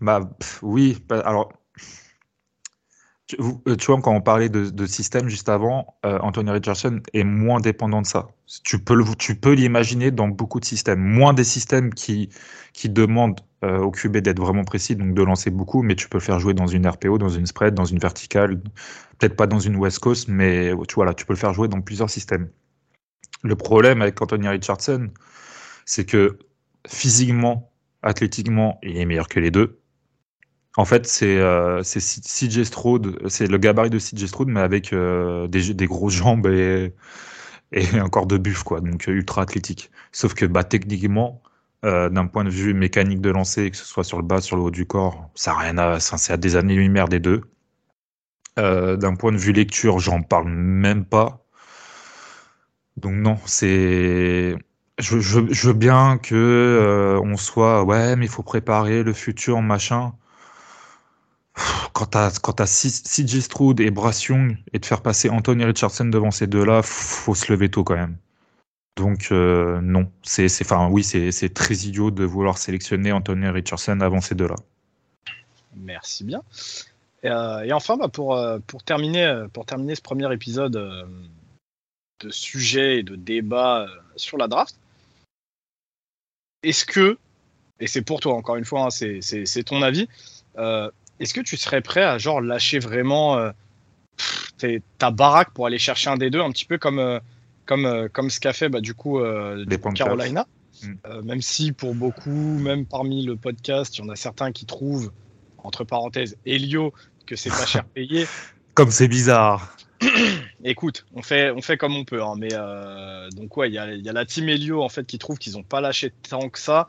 bah, 0.00 0.20
oui, 0.62 0.98
bah, 1.08 1.20
alors, 1.24 1.52
tu, 3.26 3.36
euh, 3.68 3.76
tu, 3.76 3.86
vois, 3.86 4.00
quand 4.00 4.14
on 4.14 4.20
parlait 4.20 4.48
de, 4.48 4.86
système 4.86 5.28
juste 5.28 5.48
avant, 5.48 5.96
euh, 6.04 6.18
Anthony 6.20 6.50
Richardson 6.50 7.00
est 7.12 7.24
moins 7.24 7.60
dépendant 7.60 8.02
de 8.02 8.06
ça. 8.06 8.28
Tu 8.64 8.78
peux, 8.78 8.96
tu 9.18 9.34
peux 9.34 9.52
l'imaginer 9.52 10.10
dans 10.10 10.28
beaucoup 10.28 10.60
de 10.60 10.64
systèmes. 10.64 11.00
Moins 11.00 11.32
des 11.32 11.44
systèmes 11.44 11.94
qui, 11.94 12.30
qui 12.72 12.88
demandent 12.88 13.40
euh, 13.64 13.78
au 13.78 13.90
QB 13.90 14.18
d'être 14.18 14.40
vraiment 14.40 14.64
précis, 14.64 14.96
donc 14.96 15.14
de 15.14 15.22
lancer 15.22 15.50
beaucoup, 15.50 15.82
mais 15.82 15.94
tu 15.94 16.08
peux 16.08 16.18
le 16.18 16.22
faire 16.22 16.40
jouer 16.40 16.54
dans 16.54 16.66
une 16.66 16.86
RPO, 16.86 17.18
dans 17.18 17.28
une 17.28 17.46
spread, 17.46 17.74
dans 17.74 17.84
une 17.84 17.98
verticale, 17.98 18.60
peut-être 19.18 19.36
pas 19.36 19.46
dans 19.46 19.60
une 19.60 19.76
West 19.76 20.00
Coast, 20.00 20.28
mais 20.28 20.72
tu 20.88 20.94
vois 20.94 21.06
là, 21.06 21.14
tu 21.14 21.24
peux 21.26 21.32
le 21.32 21.38
faire 21.38 21.54
jouer 21.54 21.68
dans 21.68 21.80
plusieurs 21.80 22.10
systèmes. 22.10 22.48
Le 23.42 23.56
problème 23.56 24.02
avec 24.02 24.20
Anthony 24.20 24.48
Richardson, 24.48 25.10
c'est 25.84 26.04
que 26.04 26.38
physiquement, 26.86 27.72
athlétiquement, 28.02 28.78
il 28.82 28.96
est 28.96 29.06
meilleur 29.06 29.28
que 29.28 29.40
les 29.40 29.50
deux. 29.50 29.78
En 30.76 30.84
fait, 30.84 31.06
c'est 31.06 31.38
euh, 31.38 31.82
CJ 31.82 32.62
c'est 33.28 33.46
le 33.46 33.58
gabarit 33.58 33.90
de 33.90 33.98
CJ 33.98 34.26
Stroud, 34.26 34.48
mais 34.48 34.60
avec 34.60 34.92
euh, 34.92 35.46
des, 35.46 35.74
des, 35.74 35.86
grosses 35.86 36.14
jambes 36.14 36.46
et, 36.46 36.94
un 37.72 38.08
corps 38.10 38.26
de 38.26 38.38
buff, 38.38 38.62
quoi, 38.62 38.80
donc 38.80 39.06
ultra 39.06 39.42
athlétique. 39.42 39.90
Sauf 40.12 40.34
que 40.34 40.46
bah, 40.46 40.64
techniquement, 40.64 41.42
euh, 41.84 42.08
d'un 42.08 42.26
point 42.26 42.44
de 42.44 42.50
vue 42.50 42.74
mécanique 42.74 43.20
de 43.20 43.30
lancer, 43.30 43.70
que 43.70 43.76
ce 43.76 43.84
soit 43.84 44.04
sur 44.04 44.18
le 44.18 44.24
bas, 44.24 44.40
sur 44.40 44.56
le 44.56 44.62
haut 44.62 44.70
du 44.70 44.86
corps, 44.86 45.30
ça 45.34 45.54
rien 45.54 45.78
à, 45.78 45.98
c'est 46.00 46.32
à 46.32 46.36
des 46.36 46.56
années-lumière 46.56 47.08
des 47.08 47.18
deux. 47.20 47.42
Euh, 48.58 48.96
d'un 48.96 49.14
point 49.16 49.32
de 49.32 49.38
vue 49.38 49.52
lecture, 49.52 49.98
j'en 49.98 50.22
parle 50.22 50.48
même 50.48 51.04
pas. 51.04 51.44
Donc 52.96 53.14
non, 53.14 53.38
c'est, 53.46 54.56
je, 54.98 55.66
veux 55.66 55.72
bien 55.72 56.18
que 56.18 56.34
euh, 56.34 57.20
on 57.24 57.36
soit, 57.36 57.82
ouais, 57.84 58.16
mais 58.16 58.26
il 58.26 58.30
faut 58.30 58.42
préparer 58.42 59.02
le 59.02 59.12
futur, 59.12 59.60
machin. 59.62 60.12
Quand 61.92 62.06
t'as 62.06 62.30
quand 62.40 62.60
et 63.80 63.90
Brass 63.90 64.24
Young 64.24 64.56
et 64.72 64.78
de 64.78 64.86
faire 64.86 65.02
passer 65.02 65.28
Anthony 65.30 65.64
Richardson 65.64 66.06
devant 66.06 66.30
ces 66.30 66.46
deux-là, 66.46 66.82
faut 66.82 67.34
se 67.34 67.52
lever 67.52 67.70
tôt 67.70 67.84
quand 67.84 67.96
même. 67.96 68.16
Donc 68.96 69.28
euh, 69.32 69.80
non, 69.80 70.10
c'est, 70.22 70.46
enfin 70.60 70.88
oui, 70.88 71.02
c'est, 71.02 71.54
très 71.54 71.74
idiot 71.74 72.10
de 72.10 72.24
vouloir 72.24 72.58
sélectionner 72.58 73.10
Anthony 73.12 73.48
Richardson 73.48 74.00
avant 74.00 74.20
ces 74.20 74.34
deux-là. 74.34 74.56
Merci 75.76 76.24
bien. 76.24 76.42
Et, 77.22 77.28
euh, 77.28 77.74
enfin, 77.74 77.96
bah, 77.96 78.08
pour, 78.08 78.36
euh, 78.36 78.58
pour, 78.66 78.82
terminer, 78.82 79.46
pour 79.52 79.64
terminer 79.64 79.94
ce 79.94 80.02
premier 80.02 80.30
épisode 80.32 80.72
de 82.20 82.30
sujet 82.30 82.98
et 82.98 83.02
de 83.02 83.16
débat 83.16 83.86
sur 84.16 84.36
la 84.36 84.46
draft, 84.46 84.76
est-ce 86.62 86.84
que, 86.84 87.16
et 87.80 87.86
c'est 87.86 88.02
pour 88.02 88.20
toi 88.20 88.34
encore 88.34 88.56
une 88.56 88.64
fois, 88.64 88.84
hein, 88.86 88.90
c'est, 88.90 89.64
ton 89.64 89.80
avis, 89.80 90.06
est-ce 91.18 91.32
que 91.32 91.40
tu 91.40 91.56
serais 91.56 91.80
prêt 91.80 92.04
à 92.04 92.18
genre 92.18 92.42
lâcher 92.42 92.78
vraiment 92.78 93.52
ta 94.98 95.10
baraque 95.10 95.52
pour 95.52 95.66
aller 95.66 95.78
chercher 95.78 96.10
un 96.10 96.18
des 96.18 96.28
deux, 96.28 96.40
un 96.40 96.50
petit 96.50 96.66
peu 96.66 96.76
comme 96.76 97.20
comme, 97.66 97.86
euh, 97.86 98.08
comme 98.08 98.30
ce 98.30 98.40
qu'a 98.40 98.52
fait 98.52 98.68
bah, 98.68 98.80
du 98.80 98.94
coup 98.94 99.20
euh, 99.20 99.64
Carolina. 99.94 100.46
Mm. 100.82 100.92
Euh, 101.06 101.22
même 101.22 101.42
si 101.42 101.72
pour 101.72 101.94
beaucoup, 101.94 102.30
même 102.30 102.86
parmi 102.86 103.24
le 103.24 103.36
podcast, 103.36 103.96
il 103.96 104.04
y 104.04 104.04
en 104.04 104.10
a 104.10 104.16
certains 104.16 104.52
qui 104.52 104.66
trouvent 104.66 105.12
entre 105.58 105.84
parenthèses, 105.84 106.36
Elio, 106.44 106.92
que 107.26 107.36
c'est 107.36 107.50
pas 107.50 107.66
cher 107.66 107.84
payé. 107.84 108.26
Comme 108.74 108.90
c'est 108.90 109.08
bizarre. 109.08 109.76
Écoute, 110.64 111.06
on 111.14 111.22
fait, 111.22 111.50
on 111.50 111.62
fait 111.62 111.76
comme 111.76 111.94
on 111.94 112.04
peut. 112.04 112.22
Hein, 112.22 112.34
mais 112.38 112.48
euh, 112.52 113.28
donc, 113.30 113.56
ouais, 113.56 113.68
il 113.68 113.74
y 113.74 113.78
a, 113.78 113.92
y 113.92 114.08
a, 114.08 114.12
la 114.12 114.24
team 114.24 114.48
Elio 114.48 114.82
en 114.82 114.88
fait 114.88 115.06
qui 115.06 115.18
trouve 115.18 115.38
qu'ils 115.38 115.52
n'ont 115.52 115.62
pas 115.62 115.80
lâché 115.80 116.12
tant 116.28 116.48
que 116.48 116.58
ça. 116.58 116.88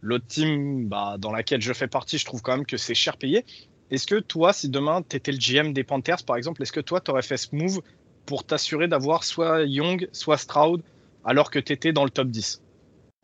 L'autre 0.00 0.26
team 0.26 0.88
bah, 0.88 1.16
dans 1.18 1.32
laquelle 1.32 1.60
je 1.60 1.72
fais 1.72 1.88
partie, 1.88 2.18
je 2.18 2.24
trouve 2.24 2.40
quand 2.40 2.56
même 2.56 2.66
que 2.66 2.76
c'est 2.76 2.94
cher 2.94 3.16
payé. 3.16 3.44
Est-ce 3.90 4.06
que 4.06 4.18
toi, 4.20 4.52
si 4.52 4.68
demain 4.68 5.02
tu 5.02 5.16
étais 5.16 5.32
le 5.32 5.38
GM 5.38 5.72
des 5.72 5.84
Panthers 5.84 6.24
par 6.24 6.36
exemple, 6.36 6.62
est-ce 6.62 6.72
que 6.72 6.80
toi 6.80 7.00
tu 7.00 7.10
aurais 7.10 7.22
fait 7.22 7.36
ce 7.36 7.54
move 7.54 7.80
pour 8.26 8.44
t'assurer 8.44 8.88
d'avoir 8.88 9.24
soit 9.24 9.62
Young, 9.64 10.08
soit 10.12 10.38
Stroud 10.38 10.82
alors 11.24 11.50
que 11.50 11.58
tu 11.58 11.72
étais 11.72 11.92
dans 11.92 12.04
le 12.04 12.10
top 12.10 12.28
10 12.28 12.62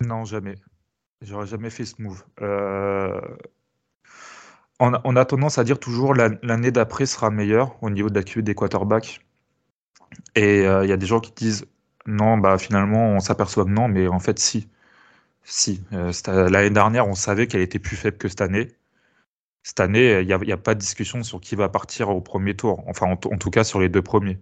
Non, 0.00 0.24
jamais. 0.24 0.56
J'aurais 1.22 1.46
jamais 1.46 1.70
fait 1.70 1.84
ce 1.84 2.00
move. 2.00 2.24
Euh, 2.40 3.20
on, 4.78 5.16
a, 5.16 5.24
tendance 5.26 5.58
à 5.58 5.64
dire 5.64 5.78
toujours 5.78 6.14
l'année 6.14 6.70
d'après 6.70 7.04
sera 7.04 7.30
meilleure 7.30 7.76
au 7.82 7.90
niveau 7.90 8.08
de 8.08 8.14
la 8.14 8.22
QE 8.22 8.40
des 8.40 8.54
quarterbacks. 8.54 9.20
Et 10.34 10.60
il 10.60 10.66
euh, 10.66 10.86
y 10.86 10.92
a 10.92 10.96
des 10.96 11.06
gens 11.06 11.20
qui 11.20 11.32
disent 11.32 11.66
non, 12.06 12.38
bah 12.38 12.56
finalement 12.56 13.10
on 13.10 13.20
s'aperçoit 13.20 13.64
que 13.64 13.70
non, 13.70 13.88
mais 13.88 14.08
en 14.08 14.18
fait 14.18 14.38
si. 14.38 14.68
Si. 15.42 15.82
Euh, 15.92 16.12
l'année 16.48 16.70
dernière, 16.70 17.08
on 17.08 17.14
savait 17.14 17.46
qu'elle 17.46 17.60
était 17.60 17.78
plus 17.78 17.96
faible 17.96 18.16
que 18.16 18.28
cette 18.28 18.40
année. 18.40 18.68
Cette 19.62 19.80
année, 19.80 20.20
il 20.20 20.26
n'y 20.26 20.52
a, 20.52 20.56
pas 20.56 20.74
de 20.74 20.80
discussion 20.80 21.22
sur 21.22 21.40
qui 21.40 21.54
va 21.54 21.68
partir 21.68 22.08
au 22.08 22.20
premier 22.20 22.54
tour. 22.56 22.82
Enfin, 22.86 23.06
en, 23.10 23.16
tout 23.16 23.50
cas, 23.50 23.64
sur 23.64 23.80
les 23.80 23.88
deux 23.90 24.02
premiers. 24.02 24.38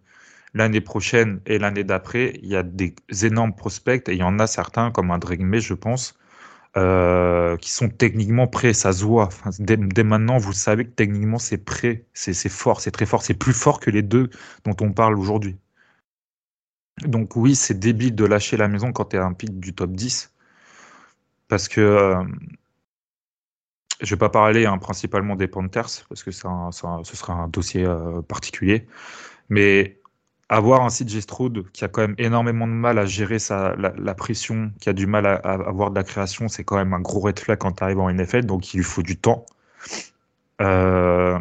L'année 0.55 0.81
prochaine 0.81 1.41
et 1.47 1.59
l'année 1.59 1.85
d'après, 1.85 2.39
il 2.43 2.49
y 2.49 2.57
a 2.57 2.63
des 2.63 2.95
énormes 3.23 3.55
prospects 3.55 4.09
et 4.09 4.13
il 4.13 4.19
y 4.19 4.23
en 4.23 4.39
a 4.39 4.47
certains, 4.47 4.91
comme 4.91 5.11
un 5.11 5.19
May, 5.41 5.61
je 5.61 5.75
pense, 5.75 6.19
euh, 6.77 7.57
qui 7.59 7.71
sont 7.71 7.89
techniquement 7.89 8.47
prêts. 8.47 8.73
Ça 8.73 8.93
se 8.93 9.05
voit. 9.05 9.29
dès, 9.59 9.77
maintenant, 10.05 10.39
vous 10.39 10.53
savez 10.53 10.85
que 10.87 10.91
techniquement, 10.91 11.39
c'est 11.39 11.59
prêt. 11.59 12.07
C'est 12.15 12.35
fort, 12.49 12.81
c'est 12.81 12.91
très 12.91 13.07
fort. 13.07 13.23
C'est 13.23 13.35
plus 13.35 13.53
fort 13.53 13.81
que 13.81 13.91
les 13.91 14.03
deux 14.03 14.31
dont 14.65 14.77
on 14.81 14.93
parle 14.93 15.19
aujourd'hui. 15.19 15.57
Donc 17.07 17.37
oui, 17.37 17.55
c'est 17.55 17.79
débile 17.79 18.15
de 18.15 18.25
lâcher 18.25 18.57
la 18.57 18.69
maison 18.69 18.93
quand 18.93 19.07
tu 19.07 19.17
es 19.17 19.19
un 19.19 19.33
pic 19.33 19.61
du 19.61 19.75
top 19.75 19.93
10. 19.93 20.33
Parce 21.49 21.69
que 21.69 21.81
euh, 21.81 22.25
je 24.01 24.15
vais 24.15 24.19
pas 24.19 24.29
parler 24.31 24.67
hein, 24.67 24.79
principalement 24.79 25.37
des 25.37 25.49
Panthers, 25.49 26.07
parce 26.09 26.23
que 26.23 26.31
ça, 26.31 26.71
ce 26.73 27.17
sera 27.17 27.33
un 27.35 27.49
dossier 27.49 27.85
euh, 27.85 28.23
particulier. 28.23 28.87
Mais 29.49 29.98
avoir 30.49 30.83
un 30.83 30.89
CJ 30.89 31.21
Stroud 31.21 31.71
qui 31.73 31.85
a 31.85 31.89
quand 31.89 32.01
même 32.01 32.15
énormément 32.19 32.67
de 32.67 32.73
mal 32.73 32.99
à 32.99 33.07
gérer 33.07 33.39
sa, 33.39 33.75
la, 33.77 34.15
pression, 34.15 34.73
qui 34.81 34.89
a 34.89 34.93
du 34.93 35.07
mal 35.07 35.27
à, 35.27 35.35
avoir 35.35 35.91
de 35.91 35.97
la 35.97 36.05
création, 36.05 36.49
c'est 36.49 36.65
quand 36.65 36.77
même 36.77 36.95
un 36.95 37.01
gros 37.01 37.21
red 37.21 37.39
flag 37.39 37.59
quand 37.59 37.73
tu 37.73 37.85
arrives 37.85 38.01
en 38.01 38.11
NFL, 38.11 38.47
donc 38.47 38.73
il 38.73 38.79
lui 38.79 38.85
faut 38.85 39.03
du 39.03 39.17
temps. 39.19 39.45
Euh, 40.61 41.39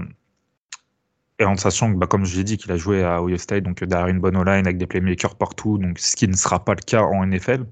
et 1.40 1.46
en 1.46 1.56
sachant 1.56 1.92
que, 1.94 1.98
bah, 1.98 2.08
comme 2.08 2.26
je 2.26 2.38
l'ai 2.38 2.44
dit, 2.44 2.58
qu'il 2.58 2.72
a 2.72 2.78
joué 2.78 3.04
à 3.04 3.22
Ohio 3.22 3.38
State, 3.38 3.64
donc 3.64 3.84
derrière 3.84 4.08
une 4.08 4.20
bonne 4.20 4.36
line 4.38 4.66
avec 4.66 4.78
des 4.78 4.88
playmakers 4.88 5.36
partout, 5.36 5.78
donc 5.78 6.00
ce 6.00 6.16
qui 6.16 6.28
ne 6.28 6.36
sera 6.36 6.64
pas 6.64 6.74
le 6.74 6.82
cas 6.82 7.04
en 7.04 7.26
NFL, 7.26 7.66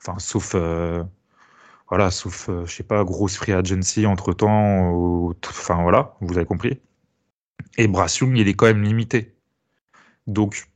enfin, 0.00 0.18
sauf, 0.18 0.52
euh, 0.54 1.04
voilà, 1.88 2.10
sauf, 2.10 2.48
euh, 2.48 2.64
je 2.66 2.74
sais 2.74 2.82
pas, 2.84 3.04
grosse 3.04 3.36
free 3.36 3.52
agency 3.52 4.06
entre 4.06 4.32
temps, 4.32 5.32
enfin 5.48 5.82
voilà, 5.82 6.16
vous 6.20 6.36
avez 6.36 6.46
compris. 6.46 6.80
Et 7.76 7.88
Brass 7.88 8.20
il 8.20 8.48
est 8.48 8.54
quand 8.54 8.66
même 8.66 8.82
limité. 8.82 9.34
Donc, 10.26 10.69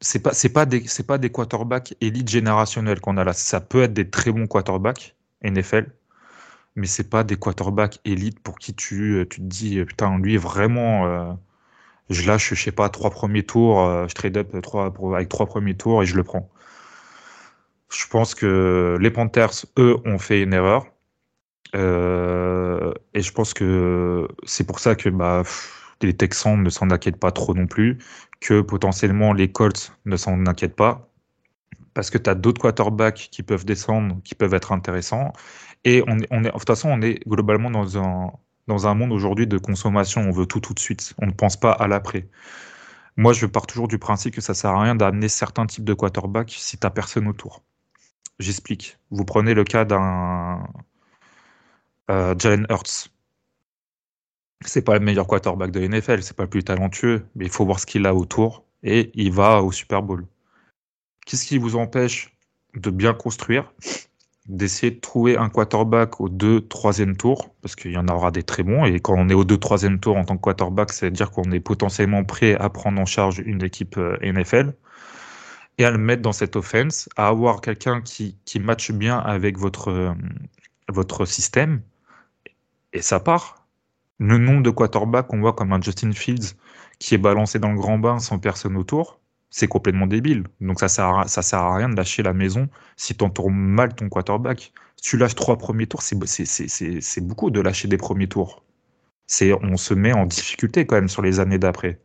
c'est 0.00 0.20
pas 0.20 0.32
c'est 0.32 0.50
pas 0.50 0.66
des 0.66 0.86
c'est 0.86 1.06
pas 1.06 1.18
des 1.18 1.30
quarterbacks 1.30 1.94
élite 2.00 2.28
générationnels 2.28 3.00
qu'on 3.00 3.16
a 3.16 3.24
là. 3.24 3.32
Ça 3.32 3.60
peut 3.60 3.82
être 3.82 3.94
des 3.94 4.08
très 4.10 4.32
bons 4.32 4.46
quarterbacks 4.46 5.16
NFL, 5.42 5.90
mais 6.76 6.86
c'est 6.86 7.08
pas 7.10 7.24
des 7.24 7.36
quarterbacks 7.36 8.00
élite 8.04 8.40
pour 8.40 8.58
qui 8.58 8.74
tu, 8.74 9.26
tu 9.30 9.40
te 9.40 9.46
dis 9.46 9.84
putain 9.84 10.18
lui 10.18 10.36
vraiment 10.36 11.06
euh, 11.06 11.32
je 12.10 12.26
lâche 12.26 12.54
je 12.54 12.62
sais 12.62 12.72
pas 12.72 12.88
trois 12.90 13.10
premiers 13.10 13.44
tours, 13.44 13.80
euh, 13.82 14.06
je 14.08 14.14
trade 14.14 14.36
up 14.36 14.60
trois, 14.62 14.92
avec 15.16 15.28
trois 15.28 15.46
premiers 15.46 15.76
tours 15.76 16.02
et 16.02 16.06
je 16.06 16.16
le 16.16 16.24
prends. 16.24 16.50
Je 17.90 18.06
pense 18.08 18.34
que 18.34 18.98
les 19.00 19.10
Panthers 19.10 19.66
eux 19.78 19.96
ont 20.04 20.18
fait 20.18 20.42
une 20.42 20.52
erreur 20.52 20.86
euh, 21.74 22.92
et 23.14 23.22
je 23.22 23.32
pense 23.32 23.54
que 23.54 24.28
c'est 24.44 24.66
pour 24.66 24.78
ça 24.80 24.94
que 24.94 25.08
bah 25.08 25.42
les 26.02 26.14
Texans 26.14 26.62
ne 26.62 26.70
s'en 26.70 26.90
inquiètent 26.90 27.18
pas 27.18 27.32
trop 27.32 27.54
non 27.54 27.66
plus, 27.66 27.98
que 28.44 28.60
potentiellement 28.60 29.32
les 29.32 29.50
Colts 29.50 29.92
ne 30.04 30.18
s'en 30.18 30.46
inquiètent 30.46 30.76
pas, 30.76 31.08
parce 31.94 32.10
que 32.10 32.18
tu 32.18 32.28
as 32.28 32.34
d'autres 32.34 32.60
quarterbacks 32.60 33.28
qui 33.32 33.42
peuvent 33.42 33.64
descendre, 33.64 34.20
qui 34.22 34.34
peuvent 34.34 34.52
être 34.52 34.70
intéressants. 34.72 35.32
Et 35.84 36.04
on 36.06 36.18
est, 36.18 36.30
de 36.30 36.50
toute 36.50 36.66
façon, 36.66 36.90
on 36.90 37.00
est 37.00 37.26
globalement 37.26 37.70
dans 37.70 37.96
un, 37.96 38.32
dans 38.66 38.86
un 38.86 38.94
monde 38.94 39.12
aujourd'hui 39.12 39.46
de 39.46 39.56
consommation. 39.56 40.20
On 40.20 40.30
veut 40.30 40.44
tout 40.44 40.60
tout 40.60 40.74
de 40.74 40.78
suite. 40.78 41.14
On 41.22 41.26
ne 41.26 41.32
pense 41.32 41.56
pas 41.56 41.72
à 41.72 41.88
l'après. 41.88 42.28
Moi, 43.16 43.32
je 43.32 43.46
pars 43.46 43.66
toujours 43.66 43.88
du 43.88 43.98
principe 43.98 44.34
que 44.34 44.42
ça 44.42 44.52
sert 44.52 44.70
à 44.70 44.82
rien 44.82 44.94
d'amener 44.94 45.28
certains 45.28 45.64
types 45.64 45.84
de 45.84 45.94
quarterbacks 45.94 46.54
si 46.58 46.76
tu 46.76 46.84
n'as 46.84 46.90
personne 46.90 47.28
autour. 47.28 47.62
J'explique. 48.40 48.98
Vous 49.10 49.24
prenez 49.24 49.54
le 49.54 49.64
cas 49.64 49.86
d'un 49.86 50.64
euh, 52.10 52.34
Jalen 52.38 52.66
Hurts 52.68 53.08
c'est 54.64 54.82
pas 54.82 54.94
le 54.94 55.04
meilleur 55.04 55.26
quarterback 55.26 55.70
de 55.70 55.86
NFL, 55.86 56.22
c'est 56.22 56.36
pas 56.36 56.44
le 56.44 56.50
plus 56.50 56.64
talentueux, 56.64 57.26
mais 57.34 57.44
il 57.44 57.50
faut 57.50 57.64
voir 57.64 57.80
ce 57.80 57.86
qu'il 57.86 58.06
a 58.06 58.14
autour 58.14 58.64
et 58.82 59.10
il 59.14 59.32
va 59.32 59.62
au 59.62 59.72
Super 59.72 60.02
Bowl. 60.02 60.26
Qu'est-ce 61.26 61.46
qui 61.46 61.58
vous 61.58 61.76
empêche 61.76 62.34
de 62.74 62.90
bien 62.90 63.14
construire, 63.14 63.72
d'essayer 64.46 64.92
de 64.92 65.00
trouver 65.00 65.36
un 65.36 65.48
quarterback 65.48 66.20
au 66.20 66.28
2 66.28 66.60
3e 66.60 67.16
tour, 67.16 67.54
parce 67.62 67.76
qu'il 67.76 67.92
y 67.92 67.96
en 67.96 68.08
aura 68.08 68.30
des 68.30 68.42
très 68.42 68.62
bons, 68.62 68.84
et 68.84 69.00
quand 69.00 69.14
on 69.16 69.28
est 69.28 69.34
au 69.34 69.44
2 69.44 69.56
3e 69.56 70.00
tour 70.00 70.16
en 70.16 70.24
tant 70.24 70.36
que 70.36 70.42
quarterback, 70.42 70.92
c'est-à-dire 70.92 71.30
qu'on 71.30 71.50
est 71.52 71.60
potentiellement 71.60 72.24
prêt 72.24 72.54
à 72.56 72.68
prendre 72.68 73.00
en 73.00 73.06
charge 73.06 73.38
une 73.38 73.62
équipe 73.62 73.96
euh, 73.96 74.18
NFL, 74.20 74.74
et 75.78 75.84
à 75.84 75.90
le 75.90 75.98
mettre 75.98 76.22
dans 76.22 76.32
cette 76.32 76.56
offense, 76.56 77.08
à 77.16 77.28
avoir 77.28 77.60
quelqu'un 77.60 78.00
qui, 78.00 78.36
qui 78.44 78.60
matche 78.60 78.92
bien 78.92 79.18
avec 79.18 79.58
votre, 79.58 79.88
euh, 79.88 80.12
votre 80.88 81.24
système, 81.24 81.80
et 82.92 83.02
ça 83.02 83.20
part 83.20 83.63
le 84.18 84.38
nombre 84.38 84.62
de 84.62 84.70
quarterbacks 84.70 85.28
qu'on 85.28 85.40
voit 85.40 85.52
comme 85.52 85.72
un 85.72 85.80
Justin 85.80 86.12
Fields 86.12 86.54
qui 86.98 87.14
est 87.14 87.18
balancé 87.18 87.58
dans 87.58 87.72
le 87.72 87.78
grand 87.78 87.98
bain 87.98 88.18
sans 88.18 88.38
personne 88.38 88.76
autour, 88.76 89.20
c'est 89.50 89.68
complètement 89.68 90.06
débile. 90.06 90.44
Donc 90.60 90.80
ça 90.80 90.88
sert 90.88 91.18
à, 91.18 91.28
sert 91.28 91.58
à 91.58 91.76
rien 91.76 91.88
de 91.88 91.96
lâcher 91.96 92.22
la 92.22 92.32
maison 92.32 92.68
si 92.96 93.16
tu 93.16 93.24
entoures 93.24 93.50
mal 93.50 93.94
ton 93.94 94.08
quarterback. 94.08 94.72
Si 94.96 95.10
tu 95.10 95.16
lâches 95.16 95.34
trois 95.34 95.58
premiers 95.58 95.86
tours, 95.86 96.02
c'est 96.02 97.20
beaucoup 97.20 97.50
de 97.50 97.60
lâcher 97.60 97.88
des 97.88 97.96
premiers 97.96 98.28
tours. 98.28 98.64
On 99.62 99.76
se 99.76 99.94
met 99.94 100.12
en 100.12 100.26
difficulté 100.26 100.86
quand 100.86 100.96
même 100.96 101.08
sur 101.08 101.22
les 101.22 101.40
années 101.40 101.58
d'après. 101.58 102.00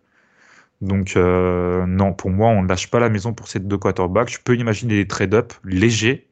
Donc 0.82 1.18
euh, 1.18 1.86
non, 1.86 2.14
pour 2.14 2.30
moi, 2.30 2.50
on 2.50 2.64
ne 2.64 2.68
lâche 2.68 2.90
pas 2.90 3.00
la 3.00 3.10
maison 3.10 3.34
pour 3.34 3.48
ces 3.48 3.60
deux 3.60 3.78
quarterbacks. 3.78 4.30
Je 4.30 4.40
peux 4.44 4.56
imaginer 4.56 4.96
des 4.96 5.08
trade-up 5.08 5.54
légers, 5.64 6.30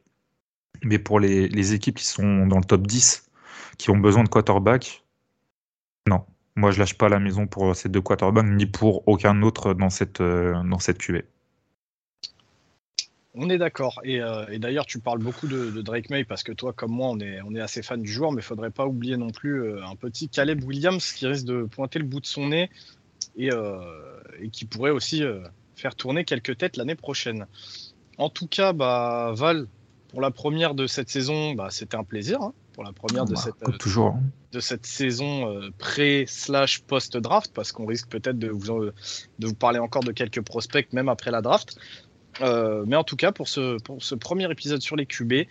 mais 0.84 0.98
pour 0.98 1.20
les, 1.20 1.74
équipes 1.74 1.96
qui 1.96 2.06
sont 2.06 2.46
dans 2.46 2.58
le 2.58 2.64
top 2.64 2.86
10, 2.86 3.30
qui 3.76 3.90
ont 3.90 3.98
besoin 3.98 4.24
de 4.24 4.28
quarterback, 4.28 5.04
non, 6.08 6.24
moi 6.56 6.70
je 6.70 6.78
lâche 6.78 6.94
pas 6.94 7.08
la 7.08 7.18
maison 7.18 7.46
pour 7.46 7.76
ces 7.76 7.88
deux 7.88 8.00
quarterbacks 8.00 8.46
ni 8.46 8.66
pour 8.66 9.06
aucun 9.06 9.42
autre 9.42 9.74
dans 9.74 9.90
cette, 9.90 10.20
euh, 10.20 10.60
dans 10.64 10.78
cette 10.78 10.98
QV. 10.98 11.24
On 13.34 13.50
est 13.50 13.58
d'accord. 13.58 14.00
Euh, 14.04 14.46
et, 14.48 14.58
d'ailleurs, 14.58 14.86
tu 14.86 14.98
parles 14.98 15.20
beaucoup 15.20 15.46
de, 15.46 15.80
Drake 15.82 16.10
May 16.10 16.24
parce 16.24 16.42
que 16.42 16.50
toi, 16.50 16.72
comme 16.72 16.90
moi, 16.90 17.10
on 17.10 17.20
est, 17.20 17.60
assez 17.60 17.82
fan 17.82 18.02
du 18.02 18.10
joueur, 18.10 18.32
mais 18.32 18.40
il 18.40 18.44
faudrait 18.44 18.70
pas 18.70 18.86
oublier 18.86 19.16
non 19.16 19.30
plus 19.30 19.62
euh, 19.62 19.84
un 19.84 19.94
petit 19.94 20.28
Caleb 20.28 20.64
Williams 20.64 21.12
qui 21.12 21.26
risque 21.26 21.44
de 21.44 21.62
pointer 21.62 22.00
le 22.00 22.06
bout 22.06 22.18
de 22.18 22.26
son 22.26 22.48
nez 22.48 22.68
et, 23.36 23.50
et 24.40 24.48
qui 24.48 24.64
pourrait 24.64 24.90
aussi 24.90 25.22
faire 25.76 25.94
tourner 25.94 26.24
quelques 26.24 26.56
têtes 26.58 26.76
l'année 26.76 26.96
prochaine. 26.96 27.46
En 28.16 28.30
tout 28.30 28.48
cas, 28.48 28.72
bah, 28.72 29.32
Val, 29.36 29.68
pour 30.08 30.20
la 30.20 30.32
première 30.32 30.74
de 30.74 30.88
cette 30.88 31.08
saison, 31.08 31.52
bah, 31.52 31.68
c'était 31.70 31.96
un 31.96 32.02
plaisir. 32.02 32.42
Hein 32.42 32.52
pour 32.78 32.84
la 32.84 32.92
première 32.92 33.24
de, 33.24 33.34
bah, 33.34 33.40
cette, 33.40 33.68
euh, 33.68 33.76
toujours. 33.76 34.14
Hein. 34.14 34.22
de 34.52 34.60
cette 34.60 34.86
saison 34.86 35.52
euh, 35.52 35.70
pré-slash 35.78 36.82
post-draft, 36.82 37.50
parce 37.52 37.72
qu'on 37.72 37.86
risque 37.86 38.08
peut-être 38.08 38.38
de 38.38 38.50
vous, 38.50 38.62
de 39.40 39.46
vous 39.48 39.54
parler 39.54 39.80
encore 39.80 40.04
de 40.04 40.12
quelques 40.12 40.42
prospects, 40.42 40.92
même 40.92 41.08
après 41.08 41.32
la 41.32 41.42
draft. 41.42 41.76
Euh, 42.40 42.84
mais 42.86 42.94
en 42.94 43.02
tout 43.02 43.16
cas, 43.16 43.32
pour 43.32 43.48
ce, 43.48 43.82
pour 43.82 44.00
ce 44.00 44.14
premier 44.14 44.48
épisode 44.48 44.80
sur 44.80 44.94
les 44.94 45.06
QB, 45.06 45.48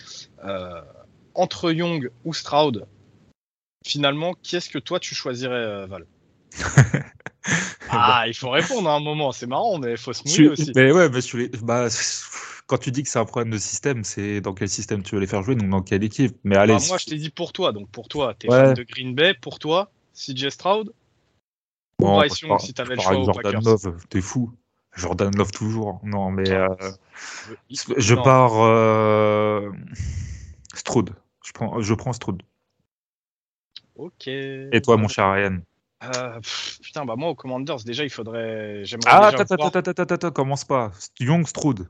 entre 1.34 1.74
Young 1.74 2.10
ou 2.24 2.34
Stroud, 2.34 2.88
finalement, 3.86 4.34
qui 4.42 4.56
est-ce 4.56 4.70
que 4.70 4.80
toi 4.80 5.02
tu 5.02 5.14
choisirais, 5.14 5.86
Val? 5.86 6.06
Ah, 7.90 8.26
il 8.28 8.34
faut 8.34 8.50
répondre 8.50 8.90
à 8.90 8.96
un 8.96 9.00
moment, 9.00 9.32
c'est 9.32 9.48
marrant, 9.48 9.80
mais 9.80 9.92
il 9.92 9.98
faut 9.98 10.12
se 10.12 10.28
mouiller 10.28 10.50
aussi. 10.50 10.72
Mais 10.76 10.92
ouais, 10.92 11.10
bah, 11.62 11.88
quand 12.68 12.78
tu 12.78 12.92
dis 12.92 13.02
que 13.02 13.10
c'est 13.10 13.20
un 13.20 13.26
problème 13.26 13.52
de 13.52 13.58
système, 13.58 14.04
c'est 14.04 14.42
dans 14.42 14.54
quel 14.54 14.70
système 14.70 15.02
tu 15.02 15.16
veux 15.16 15.22
les 15.22 15.28
faire 15.28 15.42
jouer, 15.42 15.56
donc 15.56 15.70
dans 15.70 15.82
quelle 15.82 16.04
équipe. 16.04 16.38
Mais 16.44 16.58
allez. 16.58 16.76
Bah, 16.76 16.84
moi, 16.90 16.98
je 16.98 17.06
t'ai 17.06 17.16
dit 17.16 17.30
pour 17.30 17.54
toi, 17.54 17.72
donc 17.72 17.90
pour 17.90 18.08
toi, 18.08 18.36
t'es 18.38 18.48
fan 18.48 18.74
de 18.74 18.84
Green 18.84 19.16
Bay, 19.16 19.34
pour 19.34 19.58
toi, 19.58 19.90
CJ 20.14 20.50
Stroud 20.50 20.94
ou 22.00 22.06
Bryce 22.06 22.42
Young 22.42 22.60
si 22.60 22.74
t'avais 22.74 22.96
le 22.96 23.02
choix 23.02 23.14
Jordan 23.14 23.64
Love, 23.64 24.06
t'es 24.10 24.22
fou. 24.22 24.52
Jordan 24.96 25.32
Love 25.36 25.52
toujours. 25.52 26.00
Non, 26.04 26.32
mais 26.32 26.50
euh, 26.50 26.68
je 27.70 28.16
pars 28.16 28.54
euh... 28.56 29.72
Stroud. 30.74 31.12
Je 31.44 31.52
prends, 31.54 31.82
je 31.82 31.94
prends 31.94 32.14
Stroud. 32.14 32.42
Ok. 33.96 34.28
Et 34.28 34.82
toi, 34.84 34.98
mon 34.98 35.08
cher 35.08 35.32
Ryan? 35.32 35.60
Euh, 36.04 36.40
Putain, 36.82 37.06
bah 37.06 37.16
moi, 37.16 37.30
au 37.30 37.36
Commanders, 37.36 37.84
déjà, 37.84 38.04
il 38.04 38.10
faudrait. 38.10 38.84
Ah, 39.06 39.28
attends, 39.28 39.44
attends, 39.44 39.80
attends, 39.80 40.04
attends, 40.04 40.32
commence 40.32 40.66
pas. 40.66 40.92
Young 41.20 41.48
Stroud. 41.48 41.88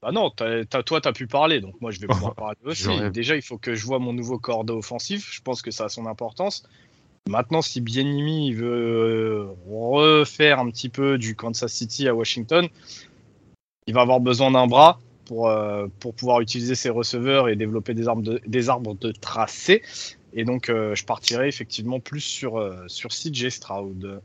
Bah 0.00 0.12
non, 0.12 0.30
toi, 0.30 0.64
tu 0.64 1.08
as 1.08 1.12
pu 1.12 1.26
parler, 1.26 1.60
donc 1.60 1.80
moi, 1.80 1.90
je 1.90 1.98
vais 2.00 2.06
pouvoir 2.06 2.34
parler 2.36 2.58
aussi. 2.64 2.88
Déjà, 3.12 3.34
il 3.36 3.42
faut 3.42 3.58
que 3.58 3.74
je 3.74 3.84
vois 3.84 3.98
mon 3.98 4.12
nouveau 4.12 4.38
cordeau 4.38 4.78
offensif. 4.78 5.28
Je 5.32 5.40
pense 5.40 5.62
que 5.62 5.70
ça 5.70 5.86
a 5.86 5.88
son 5.88 6.06
importance. 6.06 6.62
Maintenant, 7.28 7.60
si 7.60 7.80
Bienimi 7.80 8.52
veut 8.52 9.48
refaire 9.68 10.60
un 10.60 10.70
petit 10.70 10.88
peu 10.88 11.18
du 11.18 11.36
Kansas 11.36 11.72
City 11.72 12.08
à 12.08 12.14
Washington, 12.14 12.68
il 13.86 13.94
va 13.94 14.02
avoir 14.02 14.20
besoin 14.20 14.50
d'un 14.50 14.66
bras 14.66 15.00
pour, 15.26 15.48
euh, 15.48 15.88
pour 16.00 16.14
pouvoir 16.14 16.40
utiliser 16.40 16.74
ses 16.74 16.90
receveurs 16.90 17.48
et 17.48 17.56
développer 17.56 17.92
des, 17.92 18.08
arbres 18.08 18.22
de, 18.22 18.40
des 18.46 18.70
arbres 18.70 18.94
de 18.94 19.12
tracé. 19.12 19.82
Et 20.32 20.44
donc, 20.44 20.70
euh, 20.70 20.94
je 20.94 21.04
partirai 21.04 21.48
effectivement 21.48 22.00
plus 22.00 22.20
sur, 22.20 22.58
euh, 22.58 22.84
sur 22.86 23.10
CJ 23.10 23.50
Stroud. 23.50 24.22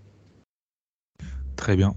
Très 1.58 1.76
bien. 1.76 1.94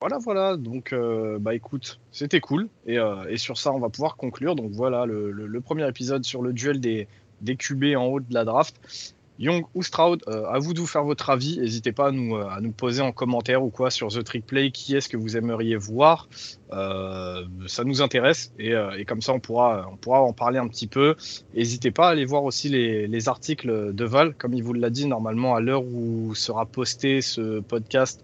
Voilà, 0.00 0.18
voilà. 0.18 0.56
Donc, 0.56 0.94
bah 1.40 1.54
écoute, 1.54 2.00
c'était 2.10 2.40
cool. 2.40 2.68
Et, 2.86 2.96
et, 3.28 3.36
sur 3.36 3.58
ça, 3.58 3.72
on 3.72 3.78
va 3.78 3.90
pouvoir 3.90 4.16
conclure. 4.16 4.56
Donc 4.56 4.70
voilà, 4.72 5.04
le, 5.04 5.30
le, 5.30 5.60
premier 5.60 5.86
épisode 5.88 6.24
sur 6.24 6.42
le 6.42 6.52
duel 6.52 6.80
des, 6.80 7.06
des 7.42 7.56
QB 7.56 7.96
en 7.96 8.06
haut 8.06 8.20
de 8.20 8.32
la 8.32 8.44
draft. 8.44 9.14
Young 9.40 9.64
ou 9.74 9.82
Stroud, 9.82 10.22
euh, 10.28 10.44
à 10.44 10.58
vous 10.58 10.74
de 10.74 10.80
vous 10.80 10.86
faire 10.86 11.02
votre 11.02 11.30
avis. 11.30 11.58
N'hésitez 11.58 11.92
pas 11.92 12.08
à 12.08 12.12
nous, 12.12 12.36
euh, 12.36 12.46
à 12.50 12.60
nous 12.60 12.72
poser 12.72 13.00
en 13.00 13.10
commentaire 13.10 13.64
ou 13.64 13.70
quoi 13.70 13.90
sur 13.90 14.08
The 14.08 14.22
Trick 14.22 14.46
Play 14.46 14.70
qui 14.70 14.94
est-ce 14.94 15.08
que 15.08 15.16
vous 15.16 15.38
aimeriez 15.38 15.76
voir? 15.76 16.28
Euh, 16.72 17.42
ça 17.66 17.84
nous 17.84 18.02
intéresse 18.02 18.52
et, 18.58 18.74
comme 19.06 19.22
ça 19.22 19.32
on 19.32 19.40
pourra, 19.40 19.88
on 19.90 19.96
pourra 19.96 20.20
en 20.20 20.34
parler 20.34 20.58
un 20.58 20.68
petit 20.68 20.86
peu. 20.86 21.16
N'hésitez 21.54 21.90
pas 21.90 22.08
à 22.08 22.10
aller 22.10 22.26
voir 22.26 22.44
aussi 22.44 22.68
les, 22.68 23.06
les, 23.06 23.28
articles 23.30 23.94
de 23.94 24.04
Val, 24.04 24.34
comme 24.34 24.52
il 24.52 24.62
vous 24.62 24.74
l'a 24.74 24.90
dit, 24.90 25.06
normalement 25.06 25.56
à 25.56 25.60
l'heure 25.60 25.84
où 25.84 26.34
sera 26.34 26.66
posté 26.66 27.22
ce 27.22 27.60
podcast. 27.60 28.22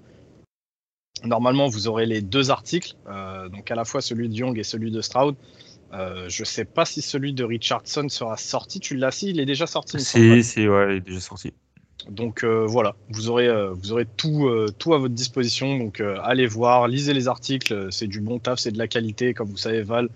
Normalement, 1.25 1.69
vous 1.69 1.89
aurez 1.89 2.07
les 2.07 2.21
deux 2.21 2.51
articles, 2.51 2.95
donc 3.51 3.71
à 3.71 3.75
la 3.75 3.85
fois 3.85 4.01
celui 4.01 4.29
de 4.29 4.35
Young 4.35 4.59
et 4.59 4.65
celui 4.65 4.91
de 4.91 5.01
Stroud. 5.01 5.35
Euh, 5.93 6.29
je 6.29 6.45
sais 6.45 6.65
pas 6.65 6.85
si 6.85 7.01
celui 7.01 7.33
de 7.33 7.45
Richardson 7.45 8.09
sera 8.09 8.37
sorti. 8.37 8.81
Tu 8.81 8.97
l'as 8.97 9.11
si 9.11 9.31
Il 9.31 9.41
est 9.41 9.47
déjà 9.47 9.67
sorti 9.67 10.01
Si, 10.01 10.43
si, 10.43 10.69
ouais, 10.69 10.95
il 10.95 10.97
est 10.97 11.01
déjà 11.01 11.21
sorti. 11.21 11.53
Donc 12.11 12.45
euh, 12.45 12.65
voilà, 12.67 12.95
vous 13.11 13.31
aurez, 13.31 13.49
euh, 13.49 13.73
vous 13.73 13.93
aurez 13.93 14.07
tout, 14.17 14.49
tout 14.79 14.95
à 14.95 14.99
votre 14.99 15.15
disposition. 15.15 15.79
Donc 15.79 16.03
allez 16.23 16.47
voir, 16.47 16.89
lisez 16.89 17.15
les 17.15 17.29
articles. 17.29 17.89
C'est 17.91 18.07
du 18.07 18.21
bon 18.21 18.39
taf, 18.39 18.59
c'est 18.59 18.73
de 18.73 18.79
la 18.79 18.89
qualité. 18.89 19.35
Comme 19.35 19.49
vous 19.49 19.57
savez, 19.57 19.83
Val, 19.83 20.09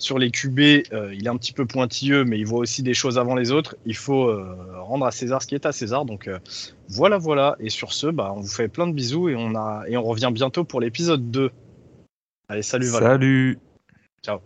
sur 0.00 0.18
les 0.18 0.30
QB, 0.30 0.58
il 0.58 1.22
est 1.24 1.28
un 1.28 1.36
petit 1.36 1.52
peu 1.52 1.66
pointilleux, 1.66 2.24
mais 2.24 2.38
il 2.38 2.46
voit 2.46 2.58
aussi 2.58 2.82
des 2.82 2.94
choses 2.94 3.18
avant 3.18 3.36
les 3.36 3.52
autres. 3.52 3.76
Il 3.86 3.96
faut 3.96 4.34
rendre 4.76 5.06
à 5.06 5.12
César 5.12 5.42
ce 5.42 5.46
qui 5.46 5.54
est 5.54 5.66
à 5.66 5.72
César. 5.72 6.04
Donc 6.04 6.28
voilà, 6.88 7.18
voilà. 7.18 7.56
Et 7.60 7.70
sur 7.70 7.92
ce, 7.92 8.08
bah, 8.08 8.32
on 8.34 8.40
vous 8.40 8.48
fait 8.48 8.68
plein 8.68 8.86
de 8.86 8.92
bisous 8.92 9.28
et 9.28 9.36
on, 9.36 9.54
a, 9.54 9.84
et 9.86 9.96
on 9.96 10.02
revient 10.02 10.30
bientôt 10.32 10.64
pour 10.64 10.80
l'épisode 10.80 11.30
2. 11.30 11.50
Allez, 12.48 12.62
salut 12.62 12.88
Val. 12.88 13.02
Salut. 13.02 13.58
Ciao. 14.24 14.40